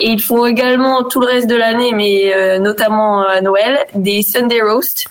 Et 0.00 0.08
il 0.10 0.22
faut 0.22 0.46
également 0.46 1.04
tout 1.04 1.20
le 1.20 1.26
reste 1.26 1.46
de 1.46 1.56
l'année, 1.56 1.92
mais 1.92 2.58
notamment 2.58 3.22
à 3.26 3.40
Noël, 3.40 3.78
des 3.94 4.22
Sunday 4.22 4.60
roast 4.62 5.06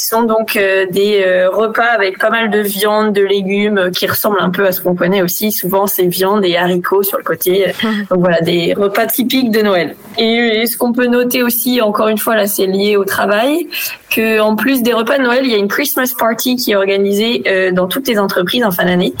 qui 0.00 0.06
sont 0.06 0.22
donc 0.22 0.56
euh, 0.56 0.86
des 0.90 1.22
euh, 1.26 1.50
repas 1.50 1.84
avec 1.84 2.18
pas 2.18 2.30
mal 2.30 2.50
de 2.50 2.60
viande, 2.60 3.12
de 3.12 3.20
légumes, 3.20 3.76
euh, 3.76 3.90
qui 3.90 4.06
ressemblent 4.06 4.40
un 4.40 4.48
peu 4.48 4.64
à 4.64 4.72
ce 4.72 4.80
qu'on 4.80 4.94
connaît 4.94 5.20
aussi. 5.20 5.52
Souvent, 5.52 5.86
c'est 5.86 6.06
viande 6.06 6.42
et 6.42 6.56
haricots 6.56 7.02
sur 7.02 7.18
le 7.18 7.22
côté. 7.24 7.66
Donc 8.10 8.20
voilà, 8.20 8.40
des 8.40 8.72
repas 8.72 9.04
typiques 9.04 9.50
de 9.50 9.60
Noël. 9.60 9.94
Et, 10.16 10.64
ce 10.66 10.78
qu'on 10.78 10.94
peut 10.94 11.06
noter 11.06 11.42
aussi, 11.42 11.82
encore 11.82 12.08
une 12.08 12.16
fois, 12.16 12.34
là, 12.34 12.46
c'est 12.46 12.66
lié 12.66 12.96
au 12.96 13.04
travail, 13.04 13.68
que 14.10 14.40
en 14.40 14.56
plus 14.56 14.82
des 14.82 14.94
repas 14.94 15.18
de 15.18 15.24
Noël, 15.24 15.42
il 15.44 15.50
y 15.50 15.54
a 15.54 15.58
une 15.58 15.68
Christmas 15.68 16.14
party 16.18 16.56
qui 16.56 16.72
est 16.72 16.76
organisée 16.76 17.42
dans 17.72 17.86
toutes 17.86 18.06
les 18.08 18.18
entreprises 18.18 18.64
en 18.64 18.70
fin 18.70 18.84
d'année, 18.84 19.14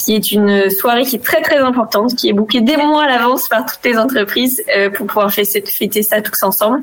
qui 0.00 0.14
est 0.14 0.32
une 0.32 0.70
soirée 0.70 1.04
qui 1.04 1.16
est 1.16 1.24
très 1.24 1.42
très 1.42 1.58
importante, 1.58 2.14
qui 2.14 2.28
est 2.28 2.32
bouquée 2.32 2.60
des 2.60 2.76
mois 2.76 3.04
à 3.04 3.06
l'avance 3.06 3.48
par 3.48 3.66
toutes 3.66 3.84
les 3.84 3.98
entreprises 3.98 4.62
euh, 4.74 4.90
pour 4.90 5.06
pouvoir 5.06 5.32
fêter, 5.32 5.62
fêter 5.66 6.02
ça 6.02 6.20
tous 6.20 6.42
ensemble. 6.42 6.82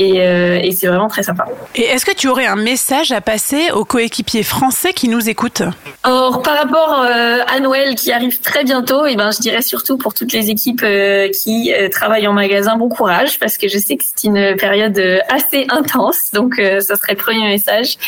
Et, 0.00 0.22
euh, 0.22 0.60
et 0.62 0.70
c'est 0.70 0.86
vraiment 0.86 1.08
très 1.08 1.24
sympa. 1.24 1.46
Et 1.74 1.82
est-ce 1.82 2.06
que 2.06 2.14
tu 2.14 2.28
aurais 2.28 2.46
un 2.46 2.54
message 2.54 3.10
à 3.10 3.20
passer 3.20 3.72
aux 3.72 3.84
coéquipiers 3.84 4.44
français 4.44 4.92
qui 4.92 5.08
nous 5.08 5.28
écoutent? 5.28 5.64
Or, 6.04 6.40
par 6.42 6.56
rapport 6.56 7.02
euh, 7.02 7.40
à 7.48 7.58
Noël 7.58 7.96
qui 7.96 8.12
arrive 8.12 8.40
très 8.40 8.62
bientôt, 8.62 9.06
et 9.06 9.16
ben, 9.16 9.32
je 9.32 9.40
dirais 9.40 9.60
surtout 9.60 9.98
pour 9.98 10.14
toutes 10.14 10.32
les 10.32 10.50
équipes 10.50 10.86
qui 11.32 11.72
travaillent 11.90 12.28
en 12.28 12.32
magasin, 12.32 12.76
bon 12.76 12.88
courage, 12.88 13.40
parce 13.40 13.58
que 13.58 13.66
je 13.66 13.76
sais 13.76 13.96
que 13.96 14.04
c'est 14.04 14.28
une 14.28 14.54
période 14.56 15.02
assez 15.28 15.66
intense. 15.68 16.30
Donc, 16.32 16.54
ça 16.56 16.94
serait 16.94 17.14
le 17.14 17.16
premier 17.16 17.48
message. 17.48 17.98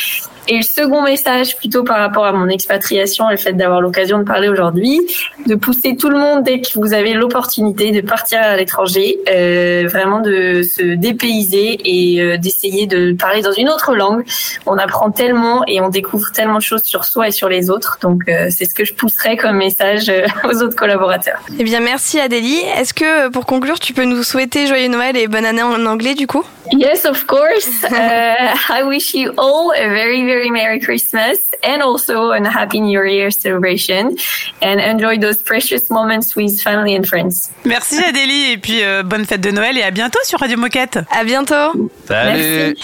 Et 0.47 0.57
le 0.57 0.63
second 0.63 1.03
message, 1.03 1.55
plutôt 1.57 1.83
par 1.83 1.99
rapport 1.99 2.25
à 2.25 2.33
mon 2.33 2.47
expatriation 2.49 3.29
et 3.29 3.33
le 3.33 3.37
fait 3.37 3.53
d'avoir 3.53 3.79
l'occasion 3.79 4.19
de 4.19 4.23
parler 4.23 4.49
aujourd'hui, 4.49 4.99
de 5.45 5.55
pousser 5.55 5.95
tout 5.95 6.09
le 6.09 6.17
monde 6.17 6.43
dès 6.43 6.61
que 6.61 6.79
vous 6.79 6.93
avez 6.93 7.13
l'opportunité 7.13 7.91
de 7.91 8.01
partir 8.01 8.39
à 8.41 8.57
l'étranger, 8.57 9.19
euh, 9.29 9.87
vraiment 9.87 10.19
de 10.19 10.63
se 10.63 10.95
dépayser 10.95 11.79
et 11.85 12.21
euh, 12.21 12.37
d'essayer 12.37 12.87
de 12.87 13.13
parler 13.13 13.41
dans 13.41 13.51
une 13.51 13.69
autre 13.69 13.95
langue. 13.95 14.23
On 14.65 14.77
apprend 14.77 15.11
tellement 15.11 15.63
et 15.67 15.79
on 15.81 15.89
découvre 15.89 16.31
tellement 16.31 16.57
de 16.57 16.63
choses 16.63 16.83
sur 16.83 17.05
soi 17.05 17.27
et 17.27 17.31
sur 17.31 17.49
les 17.49 17.69
autres. 17.69 17.99
Donc 18.01 18.23
euh, 18.27 18.47
c'est 18.49 18.65
ce 18.65 18.73
que 18.73 18.85
je 18.85 18.93
pousserais 18.93 19.37
comme 19.37 19.57
message 19.57 20.09
euh, 20.09 20.25
aux 20.49 20.61
autres 20.63 20.75
collaborateurs. 20.75 21.39
Eh 21.57 21.63
bien 21.63 21.79
merci 21.79 22.19
Adélie. 22.19 22.61
Est-ce 22.77 22.93
que 22.93 23.29
pour 23.29 23.45
conclure, 23.45 23.79
tu 23.79 23.93
peux 23.93 24.05
nous 24.05 24.23
souhaiter 24.23 24.67
joyeux 24.67 24.87
Noël 24.87 25.15
et 25.17 25.27
bonne 25.27 25.45
année 25.45 25.63
en 25.63 25.85
anglais 25.85 26.15
du 26.15 26.27
coup? 26.27 26.43
Yes, 26.71 27.05
of 27.05 27.25
course. 27.27 27.69
Uh, 27.91 28.55
I 28.69 28.83
wish 28.83 29.13
you 29.13 29.31
all 29.37 29.71
a 29.75 29.87
very, 29.87 30.25
very 30.25 30.40
Merry 30.49 30.79
Christmas 30.79 31.37
and 31.63 31.81
also 31.83 32.31
a 32.31 32.49
Happy 32.49 32.79
New 32.79 33.03
Year 33.03 33.29
celebration 33.31 34.15
and 34.61 34.79
enjoy 34.79 35.17
those 35.19 35.41
precious 35.43 35.89
moments 35.89 36.35
with 36.35 36.59
family 36.61 36.95
and 36.95 37.05
friends. 37.05 37.49
Merci 37.65 38.03
Adélie 38.03 38.51
et 38.53 38.57
puis 38.57 38.83
euh, 38.83 39.03
bonne 39.03 39.25
fête 39.25 39.41
de 39.41 39.51
Noël 39.51 39.77
et 39.77 39.83
à 39.83 39.91
bientôt 39.91 40.19
sur 40.23 40.39
Radio 40.39 40.57
Moquette. 40.57 40.99
À 41.11 41.23
bientôt. 41.23 41.89
Salut 42.07 42.75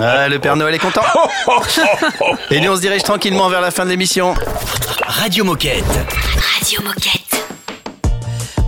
Ah, 0.00 0.28
Le 0.28 0.38
Père 0.38 0.56
Noël 0.56 0.74
est 0.74 0.78
content 0.78 1.02
Et 2.50 2.60
nous 2.60 2.72
on 2.72 2.76
se 2.76 2.80
dirige 2.80 3.02
tranquillement 3.02 3.48
vers 3.48 3.60
la 3.60 3.70
fin 3.70 3.84
de 3.84 3.90
l'émission. 3.90 4.34
Radio 5.06 5.44
Moquette. 5.44 5.84
Radio 6.54 6.80
Moquette. 6.82 7.44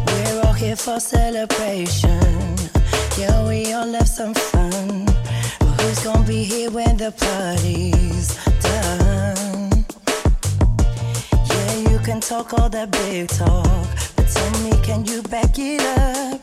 We're 0.07 0.41
all 0.47 0.55
here 0.55 0.77
for 0.77 0.99
celebration. 1.01 2.21
Yeah, 3.19 3.47
we 3.47 3.73
all 3.73 3.93
have 3.95 4.09
some 4.09 4.35
fun. 4.35 5.07
Who's 5.81 6.01
gonna 6.05 6.27
be 6.27 6.45
here 6.45 6.71
when 6.71 6.97
the 6.97 7.13
party's 7.13 8.29
done? 8.61 9.85
Yeah, 11.51 11.91
you 11.91 11.99
can 12.01 12.21
talk 12.21 12.53
all 12.55 12.69
that 12.71 12.91
big 12.91 13.29
talk, 13.29 13.89
but 14.17 14.29
tell 14.29 14.63
me, 14.65 14.73
can 14.83 15.05
you 15.05 15.23
back 15.23 15.59
it 15.59 15.83
up? 15.99 16.41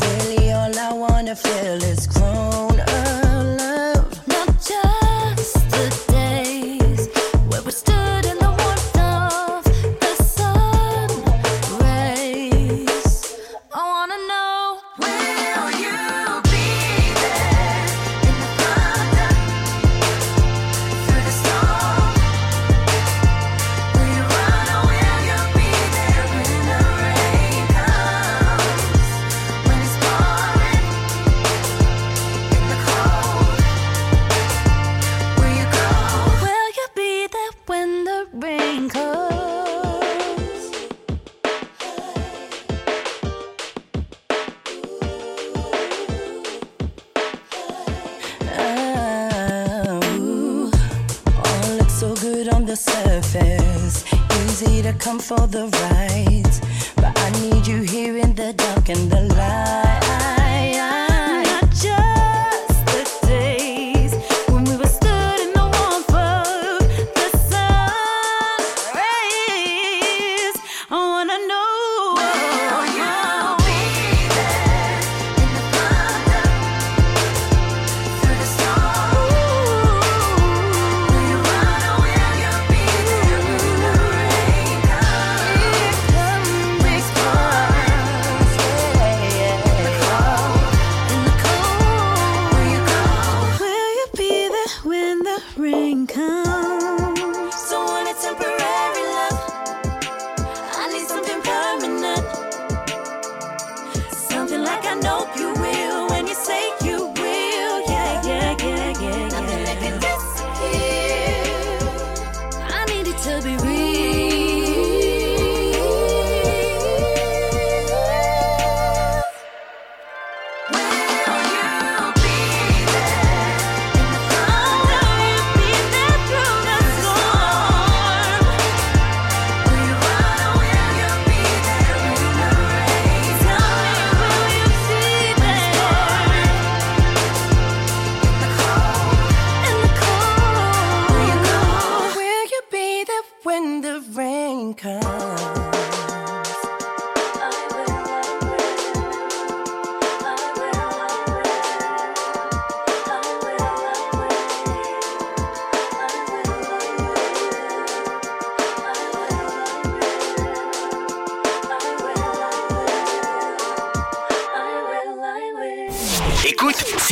Really, 0.00 0.52
all 0.52 0.78
I 0.78 0.92
wanna 0.92 1.36
feel 1.36 1.82
is 1.82 2.06
grown 2.06 2.80
up 2.80 3.24
love. 3.58 4.28
Not 4.28 4.48
just 4.48 5.54
the 5.70 5.86
days 6.12 7.08
where 7.48 7.62
we 7.62 7.70
stood 7.72 8.24
in 8.26 8.43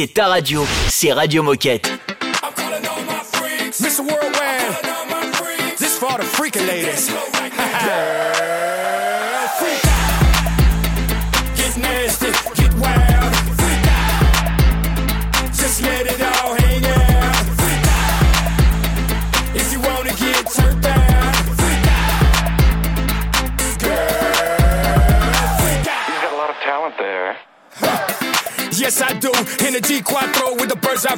c'est 0.03 0.14
ta 0.14 0.26
radio. 0.26 0.66
C'est 0.88 1.12
Radio 1.12 1.44
Moquette. 1.44 1.88
Mr. 3.80 4.00
Worldwide, 4.00 5.78
this 5.78 5.96
for 5.96 6.18
the 6.18 6.24
freaking 6.24 6.66
ladies. 6.66 7.09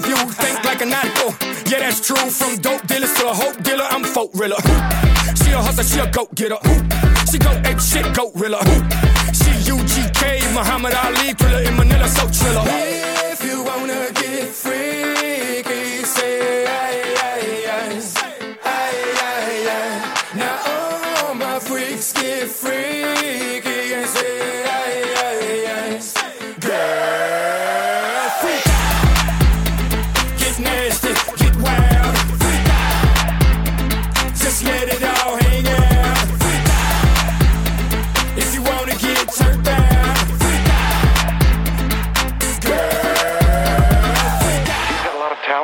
view. 0.05 0.17
Think 0.17 0.65
like 0.65 0.83
a 0.83 0.87
nautical. 0.87 1.31
Oh, 1.31 1.65
yeah, 1.67 1.79
that's 1.81 2.01
true. 2.07 2.17
From 2.17 2.57
dope 2.61 2.87
dealers 2.87 3.13
to 3.15 3.29
a 3.29 3.35
hope 3.35 3.63
dealer, 3.63 3.85
I'm 3.91 4.05
folk 4.05 4.31
riller. 4.35 4.61
She 5.37 5.51
a 5.53 5.59
hustler, 5.59 5.85
she 5.85 5.99
a 6.01 6.11
goat 6.11 6.35
getter. 6.35 6.59
She 7.31 7.39
go 7.39 7.51
ape 7.65 7.81
shit, 7.81 8.15
goat 8.15 8.33
riller. 8.35 8.61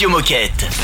Radio 0.00 0.08
Moquette. 0.08 0.79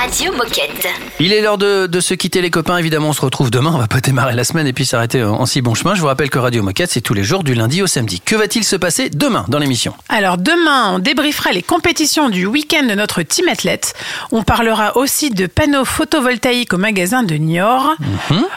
Radio, 0.00 0.32
Moquette. 0.32 0.86
Il 1.18 1.32
est 1.32 1.42
l'heure 1.42 1.58
de, 1.58 1.86
de 1.86 2.00
se 2.00 2.14
quitter 2.14 2.40
les 2.40 2.50
copains. 2.50 2.78
Évidemment, 2.78 3.08
on 3.10 3.12
se 3.12 3.20
retrouve 3.20 3.50
demain. 3.50 3.72
On 3.74 3.78
va 3.78 3.86
pas 3.88 4.00
démarrer 4.00 4.34
la 4.34 4.44
semaine 4.44 4.66
et 4.66 4.72
puis 4.72 4.86
s'arrêter 4.86 5.22
en, 5.22 5.34
en 5.34 5.46
si 5.46 5.60
bon 5.60 5.74
chemin. 5.74 5.94
Je 5.94 6.00
vous 6.00 6.06
rappelle 6.06 6.30
que 6.30 6.38
Radio 6.38 6.62
Moquette, 6.62 6.90
c'est 6.90 7.00
tous 7.00 7.12
les 7.12 7.22
jours 7.24 7.42
du 7.44 7.54
lundi 7.54 7.82
au 7.82 7.86
samedi. 7.86 8.20
Que 8.20 8.34
va-t-il 8.36 8.64
se 8.64 8.76
passer 8.76 9.10
demain 9.10 9.44
dans 9.48 9.58
l'émission? 9.58 9.92
Alors 10.08 10.38
demain, 10.38 10.94
on 10.94 10.98
débriefera 11.00 11.52
les 11.52 11.62
compétitions 11.62 12.30
du 12.30 12.46
week-end 12.46 12.84
de 12.86 12.94
notre 12.94 13.20
team 13.22 13.46
athlète. 13.48 13.92
On 14.32 14.42
parlera 14.42 14.96
aussi 14.96 15.30
de 15.30 15.46
panneaux 15.46 15.84
photovoltaïques 15.84 16.72
au 16.72 16.78
magasin 16.78 17.22
de 17.22 17.34
Niort. 17.34 17.94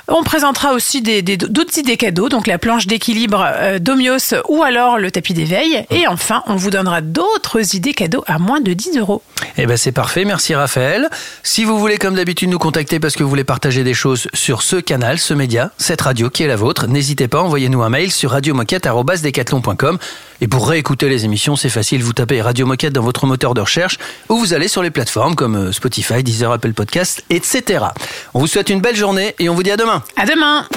On 0.08 0.24
présentera 0.24 0.72
aussi 0.74 1.02
des- 1.02 1.22
des- 1.24 1.36
d'autres 1.38 1.78
idées 1.78 1.98
cadeaux, 1.98 2.30
donc 2.30 2.48
la 2.48 2.58
planche 2.58 2.88
d'équilibre 2.88 3.44
euh, 3.46 3.80
d'Omios 3.80 4.34
ou 4.48 4.64
alors 4.64 4.98
le 4.98 5.12
tapis 5.12 5.34
d'éveil. 5.34 5.86
Et 5.90 6.08
enfin, 6.08 6.44
on 6.48 6.56
vous 6.56 6.70
donnera 6.70 7.02
d'autres 7.02 7.76
idées 7.76 7.94
cadeaux 7.94 8.24
à 8.28 8.40
moins 8.40 8.62
de 8.62 8.74
10 8.74 8.98
euros. 8.98 9.22
Eh 9.58 9.66
ben 9.66 9.76
c'est 9.78 9.92
parfait, 9.92 10.24
merci 10.26 10.56
Raphaël. 10.56 11.10
Si 11.42 11.64
vous 11.66 11.80
voulez 11.80 11.98
comme 11.98 12.16
d'habitude 12.16 12.50
nous 12.50 12.60
contacter 12.60 13.00
parce 13.00 13.16
que 13.16 13.24
vous 13.24 13.30
voulez 13.30 13.44
partager 13.44 13.84
des 13.84 13.94
choses 13.94 14.28
sur 14.34 14.62
ce 14.62 14.76
canal, 14.76 15.20
ce 15.20 15.34
média, 15.34 15.72
cette 15.78 16.02
radio 16.02 16.30
qui 16.30 16.44
est 16.44 16.48
la 16.48 16.56
vôtre, 16.56 16.88
n'hésitez 16.88 17.28
pas, 17.28 17.42
envoyez-nous 17.42 17.82
un 17.82 17.90
mail 17.90 18.12
sur 18.12 18.32
radiomoquette@decathlon.com 18.32 19.98
et 20.42 20.48
pour 20.48 20.68
réécouter 20.68 21.10
les 21.10 21.26
émissions, 21.26 21.56
c'est 21.56 21.70
facile, 21.70 22.04
vous 22.04 22.14
tapez 22.14 22.42
Radio 22.42 22.66
Moquette 22.66 22.94
dans 22.94 23.02
votre 23.02 23.26
moteur 23.26 23.54
de 23.54 23.62
recherche 23.62 23.98
ou 24.30 24.38
vous 24.38 24.54
allez 24.54 24.68
sur 24.68 24.84
les 24.84 24.92
plateformes 24.92 25.36
comme 25.36 25.56
euh, 25.56 25.72
Spotify, 25.72 26.24
Deezer, 26.24 26.52
Apple 26.52 26.74
Podcast, 26.74 27.24
etc. 27.30 27.86
On 28.34 28.40
vous 28.40 28.48
souhaite 28.48 28.70
une 28.70 28.82
belle 28.82 28.96
journée 28.96 29.36
et 29.40 29.50
on 29.50 29.56
vous 29.56 29.64
dit 29.64 29.72
à 29.72 29.78
demain. 29.78 30.04
À 30.16 30.26
demain. 30.26 30.68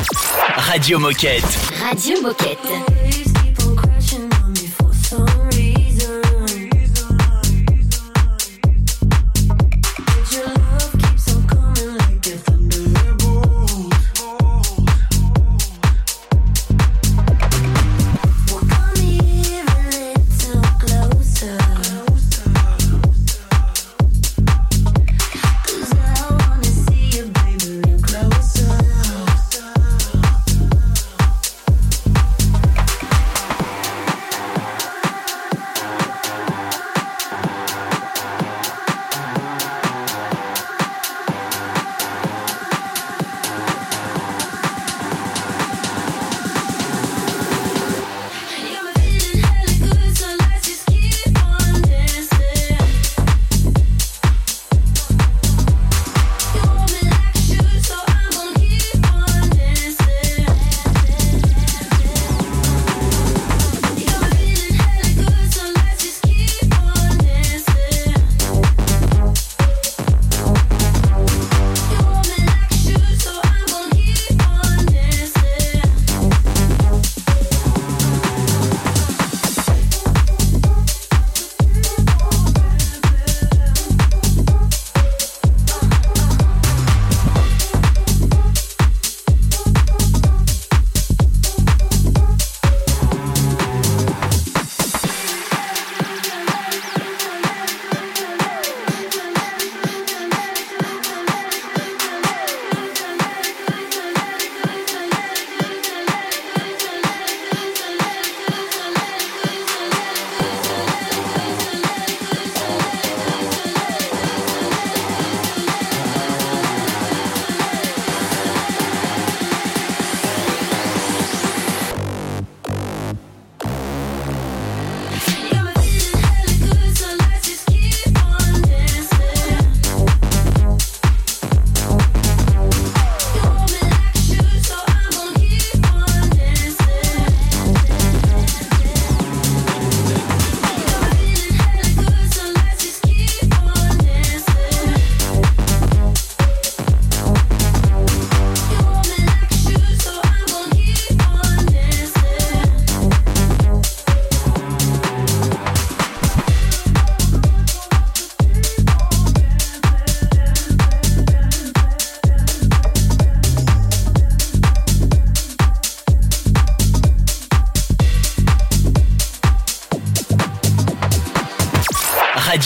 Radio 0.57 0.99
Moquette. 0.99 1.45
Radio 1.91 2.23
Moquette. 2.23 3.36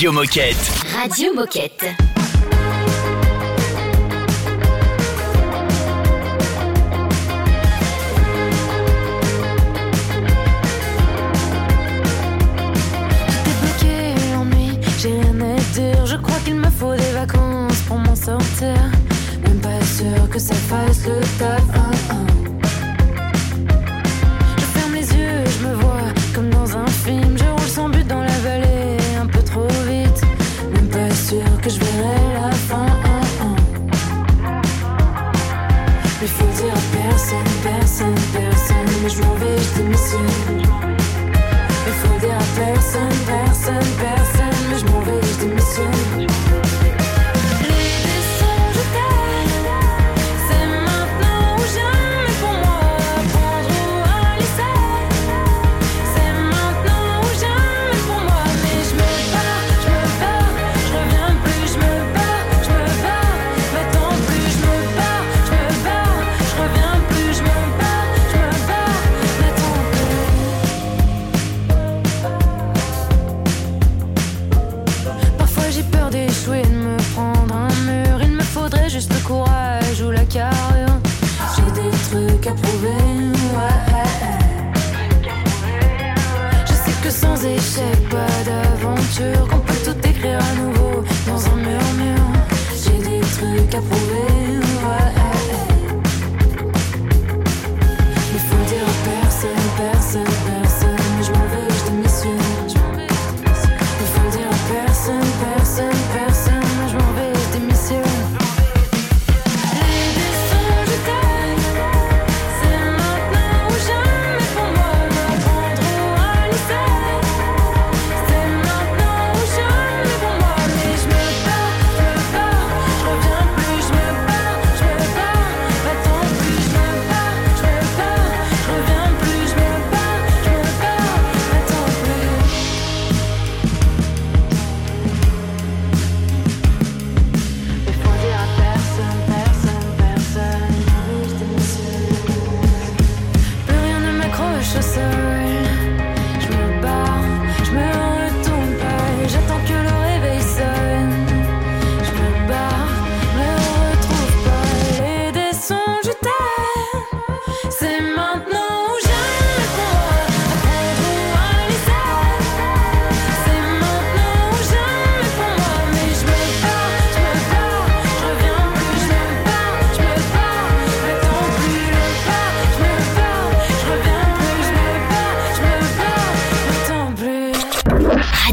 Radio 0.00 0.12
Moquette. 0.12 0.56
Radio 0.96 1.34
Moquette. 1.34 1.84
Je 16.06 16.16
crois 16.16 16.38
qu'il 16.46 16.54
me 16.54 16.70
faut 16.70 16.94
des 16.94 17.12
vacances 17.12 17.82
pour 17.86 17.98
m'en 17.98 18.16
sortir. 18.16 18.74
Même 19.42 19.60
pas 19.60 19.84
sûr 19.84 20.30
que 20.30 20.38
ça 20.38 20.54
fasse 20.54 21.06
le 21.06 21.20
taf. 21.38 21.60
Ah, 21.74 21.90
ah. 22.08 22.39